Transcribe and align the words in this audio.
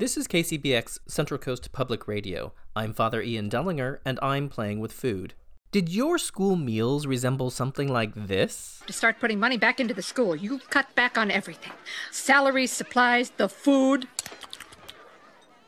This 0.00 0.16
is 0.16 0.26
KCBX 0.26 1.00
Central 1.08 1.36
Coast 1.36 1.72
Public 1.72 2.08
Radio. 2.08 2.54
I'm 2.74 2.94
Father 2.94 3.20
Ian 3.20 3.50
Dellinger, 3.50 3.98
and 4.02 4.18
I'm 4.22 4.48
playing 4.48 4.80
with 4.80 4.92
food. 4.92 5.34
Did 5.72 5.90
your 5.90 6.16
school 6.16 6.56
meals 6.56 7.06
resemble 7.06 7.50
something 7.50 7.86
like 7.86 8.14
this? 8.14 8.80
To 8.86 8.94
start 8.94 9.20
putting 9.20 9.38
money 9.38 9.58
back 9.58 9.78
into 9.78 9.92
the 9.92 10.00
school, 10.00 10.34
you 10.34 10.60
cut 10.70 10.94
back 10.94 11.18
on 11.18 11.30
everything 11.30 11.72
salaries, 12.10 12.72
supplies, 12.72 13.32
the 13.36 13.46
food. 13.46 14.08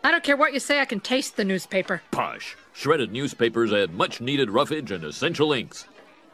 I 0.03 0.11
don't 0.11 0.25
care 0.25 0.39
what 0.39 0.55
you 0.55 0.61
say, 0.61 0.81
I 0.81 0.87
can 0.87 1.01
taste 1.01 1.37
the 1.37 1.45
newspaper. 1.45 2.01
Posh. 2.11 2.57
Shredded 2.73 3.13
newspapers 3.13 3.71
add 3.71 3.93
much 3.93 4.23
needed 4.23 4.49
roughage 4.49 4.93
and 4.93 5.05
essential 5.05 5.53
inks. 5.53 5.85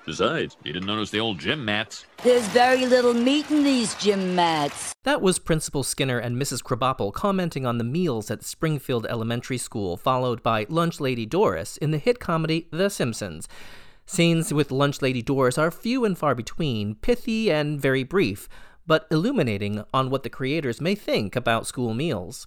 Besides, 0.08 0.56
you 0.64 0.72
didn't 0.72 0.86
notice 0.86 1.10
the 1.10 1.20
old 1.20 1.38
gym 1.38 1.66
mats. 1.66 2.06
There's 2.24 2.46
very 2.46 2.86
little 2.86 3.12
meat 3.12 3.50
in 3.50 3.62
these 3.62 3.94
gym 3.96 4.34
mats. 4.34 4.94
That 5.04 5.20
was 5.20 5.38
Principal 5.38 5.82
Skinner 5.82 6.18
and 6.18 6.40
Mrs. 6.40 6.62
Krabappel 6.62 7.12
commenting 7.12 7.66
on 7.66 7.76
the 7.76 7.84
meals 7.84 8.30
at 8.30 8.42
Springfield 8.42 9.04
Elementary 9.04 9.58
School, 9.58 9.98
followed 9.98 10.42
by 10.42 10.64
Lunch 10.70 10.98
Lady 10.98 11.26
Doris 11.26 11.76
in 11.76 11.90
the 11.90 11.98
hit 11.98 12.20
comedy 12.20 12.68
The 12.70 12.88
Simpsons. 12.88 13.48
Scenes 14.06 14.50
with 14.50 14.70
Lunch 14.70 15.02
Lady 15.02 15.20
Doris 15.20 15.58
are 15.58 15.70
few 15.70 16.06
and 16.06 16.16
far 16.16 16.34
between, 16.34 16.94
pithy 16.94 17.52
and 17.52 17.78
very 17.78 18.02
brief, 18.02 18.48
but 18.86 19.06
illuminating 19.10 19.84
on 19.92 20.08
what 20.08 20.22
the 20.22 20.30
creators 20.30 20.80
may 20.80 20.94
think 20.94 21.36
about 21.36 21.66
school 21.66 21.92
meals. 21.92 22.46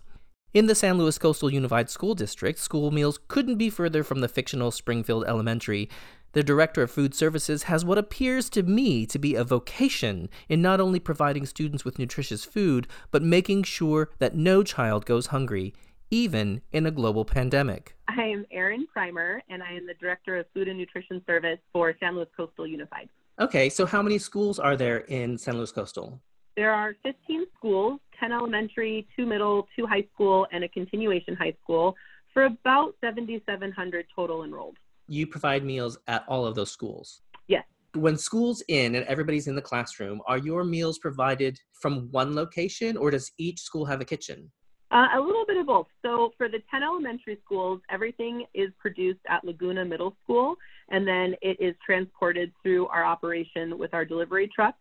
In 0.53 0.66
the 0.66 0.75
San 0.75 0.98
Luis 0.98 1.17
Coastal 1.17 1.53
Unified 1.53 1.89
School 1.89 2.14
District, 2.14 2.59
school 2.59 2.91
meals 2.91 3.20
couldn't 3.30 3.55
be 3.55 3.70
further 3.70 4.03
from 4.03 4.20
the 4.20 4.28
fictional 4.28 4.70
Springfield 4.70 5.23
Elementary, 5.25 5.89
the 6.34 6.44
Director 6.44 6.81
of 6.81 6.91
Food 6.91 7.13
Services 7.13 7.63
has 7.63 7.84
what 7.84 7.98
appears 7.98 8.49
to 8.52 8.63
me 8.63 9.05
to 9.05 9.20
be 9.20 9.35
a 9.35 9.44
vocation 9.44 10.30
in 10.48 10.62
not 10.62 10.80
only 10.80 10.99
providing 10.99 11.45
students 11.45 11.84
with 11.84 11.99
nutritious 11.99 12.45
food, 12.45 12.88
but 13.12 13.22
making 13.22 13.63
sure 13.63 14.09
that 14.20 14.36
no 14.36 14.63
child 14.63 15.05
goes 15.05 15.27
hungry, 15.27 15.73
even 16.09 16.62
in 16.72 16.86
a 16.86 16.91
global 16.91 17.25
pandemic. 17.25 17.95
I 18.08 18.23
am 18.23 18.45
Erin 18.52 18.88
Primer, 18.88 19.41
and 19.50 19.61
I 19.61 19.73
am 19.73 19.86
the 19.86 19.94
Director 19.95 20.38
of 20.38 20.45
Food 20.53 20.67
and 20.67 20.78
Nutrition 20.78 21.22
Service 21.25 21.59
for 21.73 21.94
San 22.00 22.16
Luis 22.16 22.28
Coastal 22.36 22.67
Unified. 22.67 23.09
Okay, 23.39 23.69
so 23.69 23.86
how 23.86 24.02
many 24.02 24.17
schools 24.17 24.59
are 24.59 24.78
there 24.78 25.00
in 25.00 25.38
San 25.38 25.58
Luis 25.58 25.72
Coastal? 25.72 26.22
There 26.56 26.72
are 26.72 26.95
15 27.03 27.45
schools 27.58 28.00
10 28.19 28.31
elementary, 28.31 29.08
2 29.16 29.25
middle, 29.25 29.67
2 29.75 29.86
high 29.88 30.06
school, 30.13 30.45
and 30.52 30.63
a 30.63 30.69
continuation 30.69 31.36
high 31.36 31.56
school 31.63 31.95
for 32.34 32.44
about 32.45 32.94
7,700 33.02 34.06
total 34.16 34.44
enrolled 34.44 34.78
you 35.12 35.28
provide 35.28 35.66
meals 35.66 35.98
at 36.08 36.23
all 36.28 36.45
of 36.45 36.56
those 36.56 36.72
schools. 36.72 37.22
Yes. 37.48 37.66
When 37.94 38.17
school's 38.17 38.64
in 38.70 38.95
and 38.95 39.06
everybody's 39.08 39.48
in 39.48 39.56
the 39.56 39.62
classroom, 39.62 40.22
are 40.26 40.38
your 40.38 40.64
meals 40.64 41.00
provided 41.00 41.59
from 41.73 42.08
one 42.12 42.34
location 42.34 42.95
or 42.95 43.12
does 43.12 43.31
each 43.38 43.59
school 43.59 43.86
have 43.86 44.00
a 44.00 44.06
kitchen? 44.06 44.50
Uh, 44.90 45.08
a 45.16 45.20
little 45.20 45.45
bit 45.45 45.58
of 45.58 45.68
both. 45.68 45.88
So 46.02 46.31
for 46.38 46.48
the 46.48 46.59
10 46.72 46.84
elementary 46.84 47.40
schools, 47.44 47.81
everything 47.90 48.45
is 48.53 48.70
produced 48.80 49.20
at 49.28 49.44
Laguna 49.44 49.84
Middle 49.86 50.16
School, 50.23 50.56
and 50.90 51.08
then 51.08 51.36
it 51.42 51.58
is 51.59 51.75
transported 51.86 52.52
through 52.64 52.88
our 52.88 53.06
operation 53.06 53.78
with 53.78 53.94
our 53.94 54.06
delivery 54.06 54.50
trucks. 54.53 54.80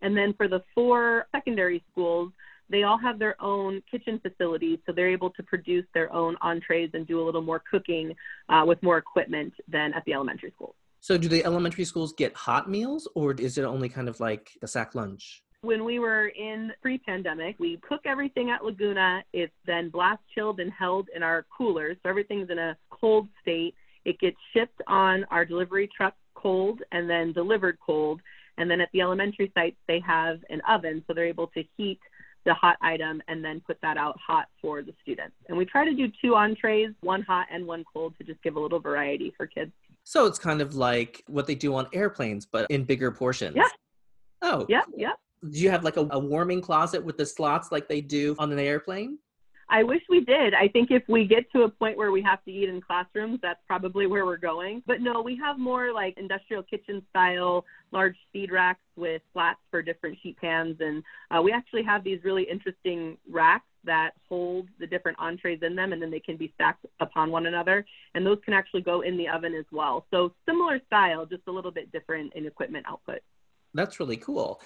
And 0.00 0.16
then 0.16 0.32
for 0.36 0.46
the 0.46 0.62
four 0.74 1.26
secondary 1.34 1.84
schools, 1.90 2.32
they 2.70 2.82
all 2.82 2.98
have 2.98 3.18
their 3.18 3.40
own 3.42 3.82
kitchen 3.90 4.20
facilities, 4.20 4.78
so 4.86 4.92
they're 4.92 5.10
able 5.10 5.30
to 5.30 5.42
produce 5.42 5.86
their 5.94 6.12
own 6.12 6.36
entrees 6.40 6.90
and 6.94 7.06
do 7.06 7.20
a 7.20 7.24
little 7.24 7.42
more 7.42 7.62
cooking 7.70 8.14
uh, 8.48 8.64
with 8.66 8.82
more 8.82 8.98
equipment 8.98 9.54
than 9.68 9.94
at 9.94 10.04
the 10.04 10.12
elementary 10.12 10.50
schools. 10.54 10.74
So, 11.00 11.16
do 11.16 11.28
the 11.28 11.44
elementary 11.44 11.84
schools 11.84 12.12
get 12.12 12.34
hot 12.34 12.68
meals, 12.68 13.08
or 13.14 13.32
is 13.32 13.56
it 13.56 13.64
only 13.64 13.88
kind 13.88 14.08
of 14.08 14.20
like 14.20 14.50
a 14.62 14.66
sack 14.66 14.94
lunch? 14.94 15.42
When 15.62 15.84
we 15.84 15.98
were 15.98 16.28
in 16.28 16.72
pre 16.82 16.98
pandemic, 16.98 17.56
we 17.58 17.78
cook 17.88 18.02
everything 18.04 18.50
at 18.50 18.64
Laguna. 18.64 19.24
It's 19.32 19.52
then 19.66 19.90
blast 19.90 20.22
chilled 20.34 20.60
and 20.60 20.72
held 20.72 21.08
in 21.14 21.22
our 21.22 21.46
coolers. 21.56 21.96
So 22.02 22.10
everything's 22.10 22.50
in 22.50 22.58
a 22.58 22.76
cold 22.90 23.28
state. 23.42 23.74
It 24.04 24.20
gets 24.20 24.36
shipped 24.52 24.80
on 24.86 25.24
our 25.30 25.44
delivery 25.44 25.88
truck 25.96 26.14
cold 26.34 26.82
and 26.92 27.10
then 27.10 27.32
delivered 27.32 27.78
cold. 27.84 28.20
And 28.56 28.70
then 28.70 28.80
at 28.80 28.88
the 28.92 29.00
elementary 29.00 29.50
sites, 29.54 29.76
they 29.86 30.00
have 30.06 30.40
an 30.50 30.60
oven, 30.68 31.02
so 31.06 31.14
they're 31.14 31.26
able 31.26 31.48
to 31.48 31.64
heat 31.76 32.00
the 32.48 32.54
hot 32.54 32.78
item 32.80 33.22
and 33.28 33.44
then 33.44 33.60
put 33.66 33.78
that 33.82 33.98
out 33.98 34.18
hot 34.26 34.46
for 34.60 34.82
the 34.82 34.94
students. 35.02 35.36
And 35.48 35.58
we 35.58 35.66
try 35.66 35.84
to 35.84 35.94
do 35.94 36.10
two 36.22 36.34
entrees, 36.34 36.94
one 37.00 37.20
hot 37.20 37.46
and 37.52 37.66
one 37.66 37.84
cold 37.92 38.14
to 38.16 38.24
just 38.24 38.42
give 38.42 38.56
a 38.56 38.60
little 38.60 38.80
variety 38.80 39.34
for 39.36 39.46
kids. 39.46 39.70
So 40.04 40.24
it's 40.24 40.38
kind 40.38 40.62
of 40.62 40.74
like 40.74 41.22
what 41.26 41.46
they 41.46 41.54
do 41.54 41.74
on 41.74 41.86
airplanes, 41.92 42.46
but 42.46 42.66
in 42.70 42.84
bigger 42.84 43.12
portions. 43.12 43.54
Yeah. 43.54 43.68
Oh. 44.40 44.64
Yeah, 44.66 44.80
cool. 44.86 44.94
yeah. 44.96 45.12
Do 45.42 45.58
you 45.58 45.68
have 45.70 45.84
like 45.84 45.98
a, 45.98 46.08
a 46.10 46.18
warming 46.18 46.62
closet 46.62 47.04
with 47.04 47.18
the 47.18 47.26
slots 47.26 47.70
like 47.70 47.86
they 47.86 48.00
do 48.00 48.34
on 48.38 48.50
an 48.50 48.58
airplane? 48.58 49.18
I 49.70 49.82
wish 49.82 50.02
we 50.08 50.24
did. 50.24 50.54
I 50.54 50.68
think 50.68 50.90
if 50.90 51.02
we 51.08 51.26
get 51.26 51.50
to 51.52 51.62
a 51.62 51.68
point 51.68 51.98
where 51.98 52.10
we 52.10 52.22
have 52.22 52.42
to 52.44 52.50
eat 52.50 52.68
in 52.68 52.80
classrooms, 52.80 53.38
that's 53.42 53.60
probably 53.66 54.06
where 54.06 54.24
we're 54.24 54.38
going. 54.38 54.82
But 54.86 55.02
no, 55.02 55.20
we 55.20 55.36
have 55.36 55.58
more 55.58 55.92
like 55.92 56.16
industrial 56.16 56.62
kitchen 56.62 57.02
style, 57.10 57.66
large 57.92 58.16
speed 58.28 58.50
racks 58.50 58.80
with 58.96 59.20
slats 59.32 59.60
for 59.70 59.82
different 59.82 60.18
sheet 60.22 60.38
pans. 60.38 60.76
And 60.80 61.02
uh, 61.30 61.42
we 61.42 61.52
actually 61.52 61.82
have 61.82 62.02
these 62.02 62.24
really 62.24 62.44
interesting 62.44 63.18
racks 63.30 63.66
that 63.84 64.12
hold 64.28 64.68
the 64.80 64.86
different 64.86 65.18
entrees 65.20 65.60
in 65.62 65.76
them 65.76 65.92
and 65.92 66.00
then 66.00 66.10
they 66.10 66.20
can 66.20 66.36
be 66.36 66.50
stacked 66.54 66.86
upon 67.00 67.30
one 67.30 67.46
another. 67.46 67.84
And 68.14 68.24
those 68.24 68.38
can 68.44 68.54
actually 68.54 68.82
go 68.82 69.02
in 69.02 69.18
the 69.18 69.28
oven 69.28 69.54
as 69.54 69.66
well. 69.70 70.06
So 70.10 70.32
similar 70.46 70.80
style, 70.86 71.26
just 71.26 71.42
a 71.46 71.52
little 71.52 71.70
bit 71.70 71.92
different 71.92 72.32
in 72.34 72.46
equipment 72.46 72.86
output. 72.88 73.20
That's 73.74 74.00
really 74.00 74.16
cool. 74.16 74.62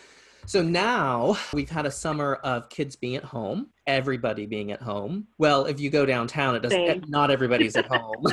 So 0.46 0.62
now 0.62 1.36
we've 1.52 1.70
had 1.70 1.86
a 1.86 1.90
summer 1.90 2.34
of 2.36 2.68
kids 2.68 2.96
being 2.96 3.16
at 3.16 3.24
home, 3.24 3.68
everybody 3.86 4.46
being 4.46 4.72
at 4.72 4.82
home. 4.82 5.28
Well, 5.38 5.66
if 5.66 5.78
you 5.80 5.90
go 5.90 6.04
downtown, 6.04 6.56
it 6.56 6.60
doesn't. 6.60 7.08
Not 7.08 7.30
everybody's 7.30 7.76
at 7.76 7.86
home. 7.90 8.24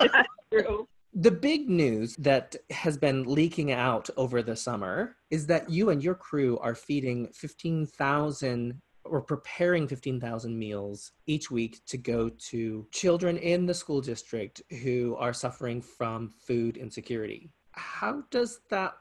That's 0.00 0.28
true. 0.52 0.86
The 1.14 1.30
big 1.30 1.70
news 1.70 2.14
that 2.16 2.56
has 2.70 2.98
been 2.98 3.24
leaking 3.24 3.72
out 3.72 4.10
over 4.18 4.42
the 4.42 4.54
summer 4.54 5.16
is 5.30 5.46
that 5.46 5.70
you 5.70 5.88
and 5.88 6.04
your 6.04 6.14
crew 6.14 6.58
are 6.58 6.74
feeding 6.74 7.28
15,000 7.32 8.78
or 9.02 9.22
preparing 9.22 9.88
15,000 9.88 10.58
meals 10.58 11.12
each 11.26 11.50
week 11.50 11.80
to 11.86 11.96
go 11.96 12.28
to 12.28 12.86
children 12.92 13.38
in 13.38 13.64
the 13.64 13.72
school 13.72 14.02
district 14.02 14.60
who 14.82 15.16
are 15.18 15.32
suffering 15.32 15.80
from 15.80 16.28
food 16.28 16.76
insecurity. 16.76 17.48
How 17.72 18.22
does 18.30 18.60
that 18.68 18.92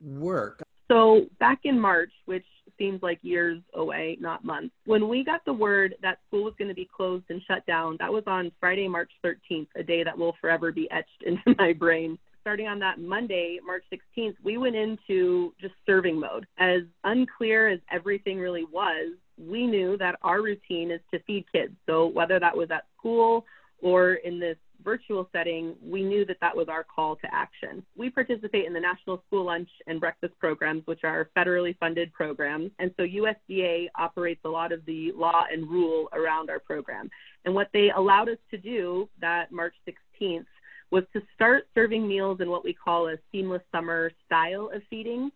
work? 0.00 0.63
So 0.94 1.26
back 1.40 1.62
in 1.64 1.80
March, 1.80 2.12
which 2.26 2.46
seems 2.78 3.02
like 3.02 3.18
years 3.22 3.60
away, 3.74 4.16
not 4.20 4.44
months, 4.44 4.72
when 4.86 5.08
we 5.08 5.24
got 5.24 5.44
the 5.44 5.52
word 5.52 5.96
that 6.02 6.18
school 6.28 6.44
was 6.44 6.54
going 6.56 6.68
to 6.68 6.74
be 6.74 6.88
closed 6.96 7.24
and 7.30 7.42
shut 7.48 7.66
down, 7.66 7.96
that 7.98 8.12
was 8.12 8.22
on 8.28 8.52
Friday, 8.60 8.86
March 8.86 9.10
13th, 9.24 9.66
a 9.74 9.82
day 9.82 10.04
that 10.04 10.16
will 10.16 10.36
forever 10.40 10.70
be 10.70 10.88
etched 10.92 11.08
into 11.26 11.56
my 11.58 11.72
brain. 11.72 12.16
Starting 12.42 12.68
on 12.68 12.78
that 12.78 13.00
Monday, 13.00 13.58
March 13.66 13.82
16th, 13.92 14.36
we 14.44 14.56
went 14.56 14.76
into 14.76 15.52
just 15.60 15.74
serving 15.84 16.20
mode. 16.20 16.46
As 16.58 16.82
unclear 17.02 17.70
as 17.70 17.80
everything 17.90 18.38
really 18.38 18.64
was, 18.64 19.14
we 19.36 19.66
knew 19.66 19.96
that 19.96 20.16
our 20.22 20.42
routine 20.42 20.92
is 20.92 21.00
to 21.12 21.18
feed 21.26 21.44
kids. 21.50 21.72
So 21.86 22.06
whether 22.06 22.38
that 22.38 22.56
was 22.56 22.70
at 22.70 22.84
school 22.96 23.44
or 23.84 24.14
in 24.14 24.40
this 24.40 24.56
virtual 24.82 25.28
setting, 25.30 25.74
we 25.84 26.02
knew 26.02 26.24
that 26.24 26.38
that 26.40 26.56
was 26.56 26.68
our 26.70 26.84
call 26.84 27.16
to 27.16 27.28
action. 27.32 27.84
We 27.96 28.08
participate 28.08 28.64
in 28.64 28.72
the 28.72 28.80
National 28.80 29.22
School 29.26 29.44
Lunch 29.44 29.68
and 29.86 30.00
Breakfast 30.00 30.32
Programs, 30.40 30.86
which 30.86 31.04
are 31.04 31.28
federally 31.36 31.76
funded 31.78 32.10
programs. 32.14 32.70
And 32.78 32.90
so 32.96 33.02
USDA 33.02 33.88
operates 33.98 34.40
a 34.46 34.48
lot 34.48 34.72
of 34.72 34.84
the 34.86 35.12
law 35.14 35.44
and 35.52 35.68
rule 35.68 36.08
around 36.14 36.48
our 36.48 36.58
program. 36.58 37.10
And 37.44 37.54
what 37.54 37.68
they 37.74 37.90
allowed 37.94 38.30
us 38.30 38.38
to 38.52 38.56
do 38.56 39.06
that 39.20 39.52
March 39.52 39.74
16th 39.86 40.46
was 40.90 41.04
to 41.12 41.20
start 41.34 41.64
serving 41.74 42.08
meals 42.08 42.40
in 42.40 42.48
what 42.48 42.64
we 42.64 42.72
call 42.72 43.08
a 43.08 43.16
seamless 43.32 43.62
summer 43.70 44.12
style 44.24 44.70
of 44.74 44.80
feeding. 44.88 45.30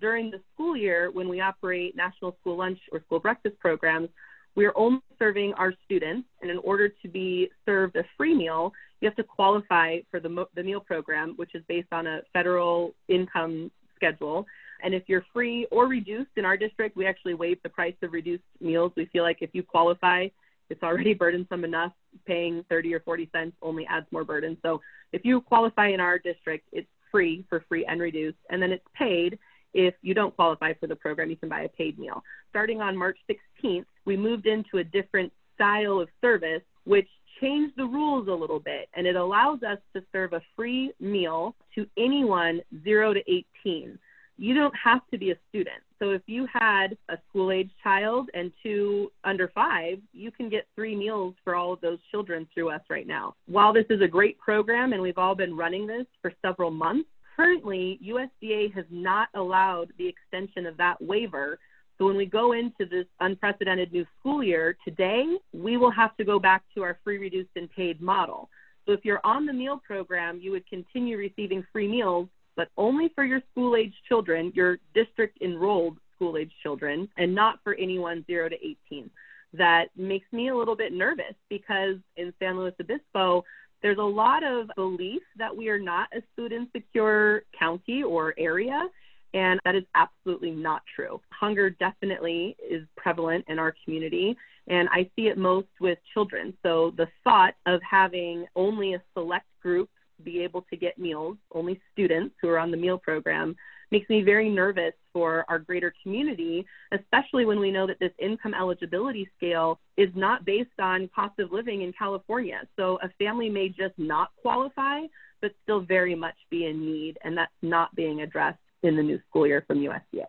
During 0.00 0.30
the 0.30 0.40
school 0.54 0.74
year, 0.74 1.10
when 1.10 1.28
we 1.28 1.40
operate 1.40 1.96
National 1.96 2.34
School 2.40 2.56
Lunch 2.56 2.78
or 2.92 3.00
School 3.00 3.20
Breakfast 3.20 3.58
programs, 3.58 4.08
we 4.56 4.66
are 4.66 4.76
only 4.76 5.00
serving 5.18 5.54
our 5.54 5.72
students, 5.84 6.28
and 6.42 6.50
in 6.50 6.58
order 6.58 6.88
to 6.88 7.08
be 7.08 7.50
served 7.64 7.96
a 7.96 8.04
free 8.16 8.34
meal, 8.34 8.72
you 9.00 9.08
have 9.08 9.16
to 9.16 9.24
qualify 9.24 9.98
for 10.10 10.20
the, 10.20 10.46
the 10.54 10.62
meal 10.62 10.80
program, 10.80 11.34
which 11.36 11.54
is 11.54 11.62
based 11.68 11.92
on 11.92 12.06
a 12.06 12.20
federal 12.32 12.94
income 13.08 13.70
schedule. 13.96 14.46
And 14.82 14.94
if 14.94 15.04
you're 15.06 15.24
free 15.32 15.66
or 15.70 15.86
reduced 15.86 16.30
in 16.36 16.44
our 16.44 16.56
district, 16.56 16.96
we 16.96 17.06
actually 17.06 17.34
waive 17.34 17.58
the 17.62 17.68
price 17.68 17.94
of 18.02 18.12
reduced 18.12 18.44
meals. 18.60 18.92
We 18.96 19.06
feel 19.06 19.22
like 19.22 19.38
if 19.40 19.50
you 19.52 19.62
qualify, 19.62 20.28
it's 20.68 20.82
already 20.82 21.14
burdensome 21.22 21.64
enough. 21.64 21.92
Paying 22.26 22.64
30 22.68 22.94
or 22.94 23.00
40 23.00 23.28
cents 23.32 23.56
only 23.62 23.86
adds 23.86 24.06
more 24.10 24.24
burden. 24.24 24.56
So 24.62 24.80
if 25.12 25.24
you 25.24 25.40
qualify 25.40 25.88
in 25.88 26.00
our 26.00 26.18
district, 26.18 26.68
it's 26.72 26.88
free 27.10 27.44
for 27.48 27.64
free 27.68 27.84
and 27.84 28.00
reduced, 28.00 28.38
and 28.50 28.62
then 28.62 28.72
it's 28.72 28.84
paid 28.94 29.38
if 29.74 29.94
you 30.02 30.14
don't 30.14 30.34
qualify 30.34 30.72
for 30.74 30.86
the 30.86 30.96
program, 30.96 31.30
you 31.30 31.36
can 31.36 31.48
buy 31.48 31.62
a 31.62 31.68
paid 31.68 31.98
meal. 31.98 32.22
Starting 32.50 32.80
on 32.80 32.96
March 32.96 33.18
16th, 33.30 33.86
we 34.04 34.16
moved 34.16 34.46
into 34.46 34.78
a 34.78 34.84
different 34.84 35.32
style 35.54 36.00
of 36.00 36.08
service, 36.20 36.62
which 36.84 37.08
changed 37.40 37.74
the 37.76 37.84
rules 37.84 38.28
a 38.28 38.32
little 38.32 38.60
bit. 38.60 38.88
And 38.94 39.06
it 39.06 39.16
allows 39.16 39.62
us 39.62 39.78
to 39.94 40.02
serve 40.12 40.32
a 40.32 40.42
free 40.56 40.92
meal 41.00 41.54
to 41.74 41.86
anyone 41.96 42.60
0 42.84 43.14
to 43.14 43.20
18. 43.64 43.98
You 44.36 44.54
don't 44.54 44.74
have 44.74 45.02
to 45.10 45.18
be 45.18 45.32
a 45.32 45.36
student. 45.50 45.82
So 45.98 46.10
if 46.10 46.22
you 46.26 46.48
had 46.50 46.96
a 47.10 47.18
school 47.28 47.52
age 47.52 47.70
child 47.82 48.30
and 48.32 48.50
two 48.62 49.12
under 49.22 49.48
five, 49.48 49.98
you 50.14 50.30
can 50.30 50.48
get 50.48 50.66
three 50.74 50.96
meals 50.96 51.34
for 51.44 51.54
all 51.54 51.74
of 51.74 51.80
those 51.82 51.98
children 52.10 52.48
through 52.54 52.70
us 52.70 52.80
right 52.88 53.06
now. 53.06 53.34
While 53.46 53.74
this 53.74 53.84
is 53.90 54.00
a 54.00 54.08
great 54.08 54.38
program 54.38 54.94
and 54.94 55.02
we've 55.02 55.18
all 55.18 55.34
been 55.34 55.54
running 55.54 55.86
this 55.86 56.06
for 56.22 56.32
several 56.40 56.70
months, 56.70 57.10
currently 57.40 57.98
USDA 58.06 58.72
has 58.74 58.84
not 58.90 59.28
allowed 59.34 59.92
the 59.96 60.06
extension 60.06 60.66
of 60.66 60.76
that 60.76 61.00
waiver. 61.00 61.58
So 61.96 62.04
when 62.04 62.16
we 62.16 62.26
go 62.26 62.52
into 62.52 62.84
this 62.84 63.06
unprecedented 63.20 63.92
new 63.92 64.04
school 64.18 64.42
year 64.42 64.76
today, 64.84 65.24
we 65.52 65.78
will 65.78 65.90
have 65.90 66.14
to 66.18 66.24
go 66.24 66.38
back 66.38 66.62
to 66.74 66.82
our 66.82 66.98
free, 67.02 67.16
reduced, 67.16 67.50
and 67.56 67.70
paid 67.70 68.00
model. 68.00 68.50
So 68.84 68.92
if 68.92 69.04
you're 69.04 69.24
on 69.24 69.46
the 69.46 69.54
meal 69.54 69.80
program, 69.86 70.38
you 70.42 70.50
would 70.50 70.68
continue 70.68 71.16
receiving 71.16 71.64
free 71.72 71.88
meals, 71.88 72.28
but 72.56 72.68
only 72.76 73.10
for 73.14 73.24
your 73.24 73.40
school 73.52 73.74
age 73.74 73.94
children, 74.06 74.52
your 74.54 74.78
district 74.94 75.40
enrolled 75.40 75.96
school 76.14 76.36
age 76.36 76.52
children, 76.62 77.08
and 77.16 77.34
not 77.34 77.60
for 77.64 77.74
anyone 77.74 78.22
0 78.26 78.50
to 78.50 78.56
18. 78.90 79.10
That 79.54 79.86
makes 79.96 80.30
me 80.30 80.48
a 80.48 80.56
little 80.56 80.76
bit 80.76 80.92
nervous 80.92 81.34
because 81.48 81.96
in 82.16 82.34
San 82.38 82.58
Luis 82.58 82.74
Obispo, 82.80 83.44
there's 83.82 83.98
a 83.98 84.02
lot 84.02 84.42
of 84.42 84.68
belief 84.76 85.22
that 85.36 85.56
we 85.56 85.68
are 85.68 85.78
not 85.78 86.08
a 86.14 86.22
food 86.36 86.52
insecure 86.52 87.44
county 87.58 88.02
or 88.02 88.34
area, 88.38 88.88
and 89.32 89.60
that 89.64 89.74
is 89.74 89.84
absolutely 89.94 90.50
not 90.50 90.82
true. 90.94 91.20
Hunger 91.30 91.70
definitely 91.70 92.56
is 92.68 92.82
prevalent 92.96 93.44
in 93.48 93.58
our 93.58 93.74
community, 93.84 94.36
and 94.68 94.88
I 94.90 95.08
see 95.16 95.28
it 95.28 95.38
most 95.38 95.68
with 95.80 95.98
children. 96.12 96.52
So 96.62 96.92
the 96.96 97.08
thought 97.24 97.54
of 97.66 97.80
having 97.88 98.46
only 98.56 98.94
a 98.94 99.02
select 99.14 99.46
group 99.62 99.88
be 100.22 100.42
able 100.42 100.62
to 100.70 100.76
get 100.76 100.98
meals, 100.98 101.36
only 101.52 101.80
students 101.92 102.34
who 102.40 102.48
are 102.48 102.58
on 102.58 102.70
the 102.70 102.76
meal 102.76 102.98
program, 102.98 103.56
makes 103.90 104.08
me 104.08 104.22
very 104.22 104.48
nervous 104.48 104.92
for 105.12 105.44
our 105.48 105.58
greater 105.58 105.92
community, 106.02 106.64
especially 106.92 107.44
when 107.44 107.58
we 107.58 107.70
know 107.70 107.86
that 107.86 107.98
this 107.98 108.12
income 108.18 108.54
eligibility 108.54 109.28
scale 109.36 109.80
is 109.96 110.08
not 110.14 110.44
based 110.44 110.78
on 110.80 111.08
cost 111.14 111.38
of 111.38 111.52
living 111.52 111.82
in 111.82 111.92
California. 111.92 112.60
So 112.76 112.98
a 113.02 113.08
family 113.18 113.50
may 113.50 113.68
just 113.68 113.98
not 113.98 114.30
qualify, 114.40 115.00
but 115.40 115.52
still 115.62 115.80
very 115.80 116.14
much 116.14 116.36
be 116.50 116.66
in 116.66 116.80
need, 116.84 117.18
and 117.24 117.36
that's 117.36 117.52
not 117.62 117.94
being 117.94 118.20
addressed 118.20 118.58
in 118.82 118.96
the 118.96 119.02
new 119.02 119.20
school 119.28 119.46
year 119.46 119.64
from 119.66 119.78
USDA 119.78 120.26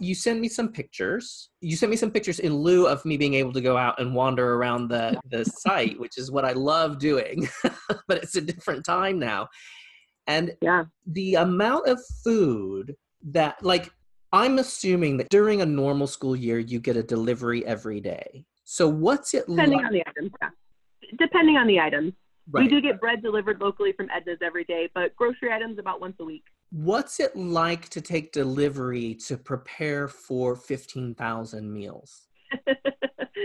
you 0.00 0.14
sent 0.14 0.40
me 0.40 0.48
some 0.48 0.68
pictures. 0.68 1.50
You 1.60 1.76
sent 1.76 1.90
me 1.90 1.96
some 1.96 2.10
pictures 2.10 2.38
in 2.38 2.54
lieu 2.54 2.86
of 2.86 3.04
me 3.04 3.16
being 3.16 3.34
able 3.34 3.52
to 3.52 3.60
go 3.60 3.76
out 3.76 4.00
and 4.00 4.14
wander 4.14 4.54
around 4.54 4.88
the 4.88 5.20
the 5.30 5.44
site, 5.58 5.98
which 5.98 6.18
is 6.18 6.30
what 6.30 6.44
I 6.44 6.52
love 6.52 6.98
doing. 6.98 7.48
but 8.08 8.18
it's 8.18 8.36
a 8.36 8.40
different 8.40 8.84
time 8.84 9.18
now. 9.18 9.48
And 10.26 10.56
yeah. 10.60 10.84
the 11.06 11.36
amount 11.36 11.88
of 11.88 12.00
food 12.24 12.96
that 13.24 13.62
like 13.62 13.92
I'm 14.32 14.58
assuming 14.58 15.18
that 15.18 15.28
during 15.28 15.60
a 15.60 15.66
normal 15.66 16.06
school 16.06 16.34
year 16.34 16.58
you 16.58 16.80
get 16.80 16.96
a 16.96 17.02
delivery 17.02 17.64
every 17.66 18.00
day. 18.00 18.44
So 18.64 18.88
what's 18.88 19.34
it 19.34 19.46
depending 19.46 19.78
like? 19.78 19.86
on 19.86 19.92
the 19.92 20.02
items? 20.06 20.30
Yeah. 20.40 20.48
Depending 21.18 21.56
on 21.56 21.66
the 21.66 21.80
items. 21.80 22.12
Right. 22.50 22.64
We 22.64 22.68
do 22.68 22.80
get 22.80 23.00
bread 23.00 23.22
delivered 23.22 23.60
locally 23.60 23.92
from 23.92 24.08
Edna's 24.08 24.38
every 24.42 24.64
day, 24.64 24.88
but 24.94 25.14
grocery 25.16 25.52
items 25.52 25.78
about 25.78 26.00
once 26.00 26.16
a 26.20 26.24
week. 26.24 26.44
What's 26.70 27.20
it 27.20 27.36
like 27.36 27.88
to 27.90 28.00
take 28.00 28.32
delivery 28.32 29.14
to 29.26 29.36
prepare 29.36 30.08
for 30.08 30.56
15,000 30.56 31.72
meals? 31.72 32.22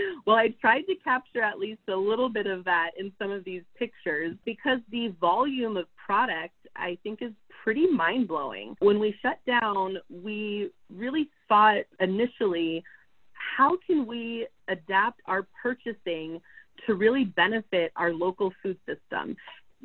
well, 0.26 0.36
I 0.36 0.48
tried 0.60 0.82
to 0.82 0.94
capture 1.02 1.42
at 1.42 1.58
least 1.58 1.80
a 1.88 1.96
little 1.96 2.28
bit 2.28 2.46
of 2.46 2.64
that 2.64 2.90
in 2.98 3.12
some 3.18 3.30
of 3.30 3.44
these 3.44 3.62
pictures 3.78 4.36
because 4.44 4.78
the 4.90 5.14
volume 5.20 5.76
of 5.76 5.86
product 5.96 6.54
I 6.76 6.98
think 7.02 7.22
is 7.22 7.32
pretty 7.62 7.86
mind 7.86 8.28
blowing. 8.28 8.76
When 8.80 8.98
we 8.98 9.14
shut 9.20 9.38
down, 9.46 9.98
we 10.10 10.70
really 10.94 11.28
thought 11.48 11.82
initially, 12.00 12.82
how 13.56 13.76
can 13.86 14.06
we 14.06 14.46
adapt 14.68 15.20
our 15.26 15.46
purchasing 15.62 16.40
to 16.86 16.94
really 16.94 17.24
benefit 17.24 17.92
our 17.96 18.12
local 18.12 18.52
food 18.62 18.78
system? 18.86 19.36